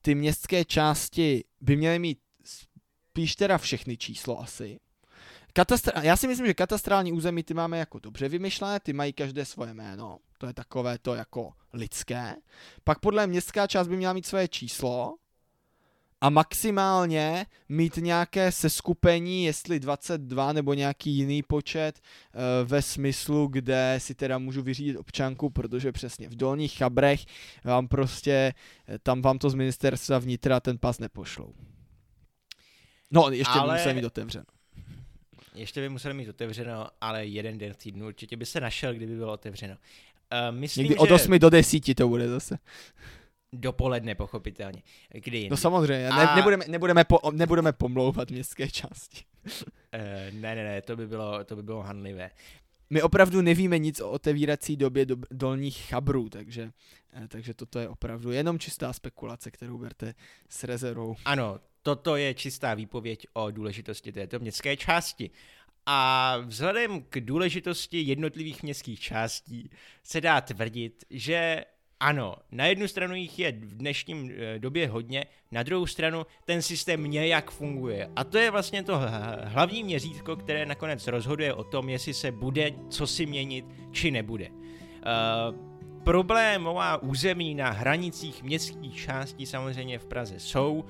ty 0.03 0.14
městské 0.14 0.64
části 0.64 1.45
by 1.61 1.77
měly 1.77 1.99
mít 1.99 2.18
spíš 2.45 3.37
teda 3.37 3.59
všechny 3.59 3.97
číslo 3.97 4.41
asi. 4.41 4.81
Katastra- 5.55 6.03
já 6.03 6.16
si 6.16 6.29
myslím, 6.29 6.47
že 6.47 6.55
katastrální 6.55 7.12
území 7.12 7.43
ty 7.43 7.55
máme 7.55 7.79
jako 7.79 7.99
dobře 7.99 8.29
vymyšlené, 8.29 8.81
ty 8.81 8.93
mají 8.93 9.12
každé 9.12 9.45
svoje 9.45 9.75
jméno, 9.75 10.18
to 10.39 10.47
je 10.47 10.55
takové 10.55 10.99
to 10.99 11.14
jako 11.14 11.53
lidské. 11.73 12.37
Pak 12.85 12.99
podle 12.99 13.27
městská 13.27 13.66
část 13.66 13.89
by 13.89 13.97
měla 13.97 14.12
mít 14.12 14.27
svoje 14.27 14.49
číslo, 14.49 15.14
a 16.23 16.31
maximálně 16.31 17.47
mít 17.68 17.97
nějaké 17.97 18.53
seskupení, 18.53 19.45
jestli 19.45 19.81
22 19.81 20.53
nebo 20.53 20.75
nějaký 20.75 21.11
jiný 21.11 21.43
počet 21.43 22.01
eh, 22.01 22.64
ve 22.64 22.83
smyslu, 22.83 23.47
kde 23.47 23.95
si 23.99 24.14
teda 24.14 24.39
můžu 24.39 24.62
vyřídit 24.62 24.97
občanku, 24.97 25.51
protože 25.51 25.93
přesně 25.93 26.29
v 26.29 26.37
dolních 26.37 26.73
chabrech 26.73 27.25
vám 27.64 27.89
prostě, 27.89 28.55
eh, 28.89 28.99
tam 28.99 29.23
vám 29.23 29.39
to 29.39 29.51
z 29.51 29.55
ministerstva 29.55 30.18
vnitra 30.18 30.61
ten 30.61 30.79
pas 30.79 30.99
nepošlou. 30.99 31.55
No, 33.11 33.31
ještě 33.31 33.59
ale... 33.59 33.75
by 33.75 33.79
museli 33.79 33.95
mít 33.95 34.05
otevřeno. 34.05 34.45
Ještě 35.55 35.81
by 35.81 35.89
museli 35.89 36.14
mít 36.14 36.29
otevřeno, 36.29 36.87
ale 37.01 37.27
jeden 37.27 37.59
den 37.59 37.73
v 37.73 37.77
týdnu 37.77 38.07
určitě 38.07 38.37
by 38.37 38.47
se 38.47 38.61
našel, 38.61 38.95
kdyby 38.95 39.16
bylo 39.16 39.33
otevřeno. 39.33 39.75
Uh, 39.75 40.57
myslím, 40.57 40.83
Někdy 40.83 40.95
že... 40.95 40.99
od 40.99 41.11
8 41.11 41.39
do 41.39 41.51
10 41.51 41.95
to 41.95 42.09
bude 42.09 42.29
zase. 42.29 42.59
Dopoledne, 43.53 44.14
pochopitelně. 44.14 44.82
Kdy 45.12 45.38
jindy. 45.38 45.50
No 45.50 45.57
samozřejmě, 45.57 46.09
a... 46.09 46.16
ne, 46.16 46.36
nebudeme, 46.36 46.64
nebudeme, 46.68 47.05
po, 47.05 47.30
nebudeme 47.30 47.72
pomlouvat 47.72 48.30
městské 48.30 48.68
části. 48.68 49.24
uh, 49.46 49.53
ne, 50.32 50.55
ne, 50.55 50.64
ne, 50.64 50.82
to 50.82 50.96
by 50.96 51.07
bylo, 51.07 51.44
to 51.44 51.57
by 51.57 51.62
bylo 51.62 51.82
hanlivé. 51.82 52.30
My 52.90 53.03
opravdu 53.03 53.40
nevíme 53.42 53.78
nic 53.78 54.00
o 54.00 54.11
otevírací 54.11 54.76
době 54.76 55.07
do, 55.07 55.16
dolních 55.30 55.76
chabrů, 55.76 56.28
takže, 56.28 56.72
uh, 57.20 57.26
takže 57.26 57.55
toto 57.55 57.78
je 57.78 57.88
opravdu 57.88 58.32
jenom 58.32 58.59
čistá 58.59 58.92
spekulace, 58.92 59.50
kterou 59.50 59.78
berte 59.78 60.14
s 60.48 60.64
rezervou. 60.64 61.16
Ano, 61.24 61.61
toto 61.82 62.16
je 62.16 62.34
čistá 62.34 62.74
výpověď 62.74 63.26
o 63.32 63.50
důležitosti 63.50 64.12
této 64.12 64.38
městské 64.38 64.76
části. 64.76 65.30
A 65.86 66.36
vzhledem 66.44 67.03
k 67.03 67.20
důležitosti 67.20 68.00
jednotlivých 68.00 68.62
městských 68.62 69.00
částí 69.00 69.70
se 70.03 70.20
dá 70.20 70.40
tvrdit, 70.40 71.05
že 71.11 71.64
ano, 72.03 72.34
na 72.53 72.66
jednu 72.66 72.88
stranu 72.88 73.14
jich 73.14 73.38
je 73.38 73.53
v 73.53 73.76
dnešním 73.76 74.30
eh, 74.30 74.59
době 74.59 74.88
hodně, 74.88 75.24
na 75.50 75.62
druhou 75.62 75.86
stranu 75.86 76.26
ten 76.44 76.62
systém 76.62 77.11
nějak 77.11 77.50
funguje. 77.50 78.11
A 78.16 78.24
to 78.24 78.38
je 78.38 78.50
vlastně 78.50 78.82
to 78.82 79.00
hlavní 79.44 79.82
měřítko, 79.84 80.36
které 80.36 80.66
nakonec 80.66 81.07
rozhoduje 81.07 81.55
o 81.55 81.64
tom, 81.64 81.88
jestli 81.88 82.14
se 82.14 82.32
bude 82.32 82.70
co 82.88 83.07
si 83.07 83.26
měnit, 83.26 83.64
či 83.92 84.11
nebude. 84.11 84.48
Uh, 84.48 85.57
problémová 86.05 87.03
území 87.03 87.55
na 87.55 87.70
hranicích 87.70 88.42
městských 88.42 88.96
částí 88.96 89.46
samozřejmě 89.46 89.98
v 89.98 90.07
Praze 90.07 90.40
jsou, 90.40 90.72
uh, 90.74 90.84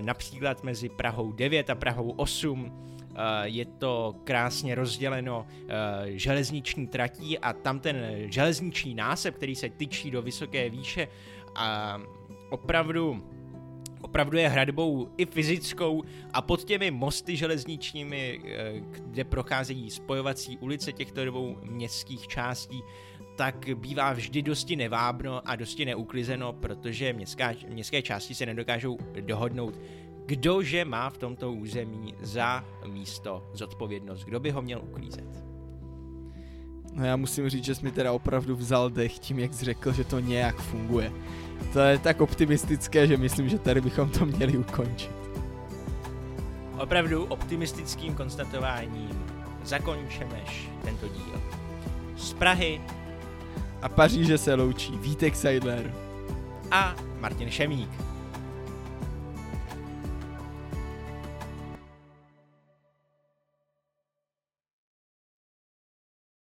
například 0.00 0.64
mezi 0.64 0.88
Prahou 0.88 1.32
9 1.32 1.70
a 1.70 1.74
Prahou 1.74 2.10
8, 2.10 2.84
Eh, 2.93 2.93
je 3.42 3.64
to 3.64 4.14
krásně 4.24 4.74
rozděleno 4.74 5.46
eh, 5.48 6.18
železniční 6.18 6.86
tratí 6.86 7.38
a 7.38 7.52
tam 7.52 7.80
ten 7.80 7.96
železniční 8.26 8.94
násep, 8.94 9.34
který 9.34 9.54
se 9.54 9.68
tyčí 9.68 10.10
do 10.10 10.22
vysoké 10.22 10.70
výše 10.70 11.08
a 11.54 11.98
opravdu 12.50 13.24
opravdu 14.00 14.38
je 14.38 14.48
hradbou 14.48 15.08
i 15.16 15.26
fyzickou 15.26 16.02
a 16.32 16.42
pod 16.42 16.64
těmi 16.64 16.90
mosty 16.90 17.36
železničními, 17.36 18.40
eh, 18.44 18.72
kde 19.00 19.24
procházejí 19.24 19.90
spojovací 19.90 20.58
ulice 20.58 20.92
těchto 20.92 21.24
dvou 21.24 21.58
městských 21.62 22.28
částí, 22.28 22.82
tak 23.36 23.68
bývá 23.74 24.12
vždy 24.12 24.42
dosti 24.42 24.76
nevábno 24.76 25.48
a 25.48 25.56
dosti 25.56 25.84
neuklizeno, 25.84 26.52
protože 26.52 27.12
městská, 27.12 27.52
městské 27.68 28.02
části 28.02 28.34
se 28.34 28.46
nedokážou 28.46 28.98
dohodnout 29.20 29.80
kdože 30.26 30.84
má 30.84 31.10
v 31.10 31.18
tomto 31.18 31.52
území 31.52 32.14
za 32.20 32.64
místo 32.86 33.50
zodpovědnost, 33.52 34.24
kdo 34.24 34.40
by 34.40 34.50
ho 34.50 34.62
měl 34.62 34.80
uklízet. 34.82 35.44
No 36.92 37.04
já 37.04 37.16
musím 37.16 37.48
říct, 37.48 37.64
že 37.64 37.74
jsi 37.74 37.84
mi 37.84 37.92
teda 37.92 38.12
opravdu 38.12 38.56
vzal 38.56 38.90
dech 38.90 39.18
tím, 39.18 39.38
jak 39.38 39.54
jsi 39.54 39.64
řekl, 39.64 39.92
že 39.92 40.04
to 40.04 40.20
nějak 40.20 40.56
funguje. 40.56 41.12
To 41.72 41.80
je 41.80 41.98
tak 41.98 42.20
optimistické, 42.20 43.06
že 43.06 43.16
myslím, 43.16 43.48
že 43.48 43.58
tady 43.58 43.80
bychom 43.80 44.10
to 44.10 44.26
měli 44.26 44.58
ukončit. 44.58 45.12
Opravdu 46.78 47.24
optimistickým 47.24 48.14
konstatováním 48.14 49.24
zakončemeš 49.64 50.70
tento 50.84 51.08
díl. 51.08 51.42
Z 52.16 52.32
Prahy 52.32 52.80
a 53.82 53.88
Paříže 53.88 54.38
se 54.38 54.54
loučí 54.54 54.98
Vítek 54.98 55.36
Seidler 55.36 55.94
a 56.70 56.96
Martin 57.20 57.50
Šemík. 57.50 58.03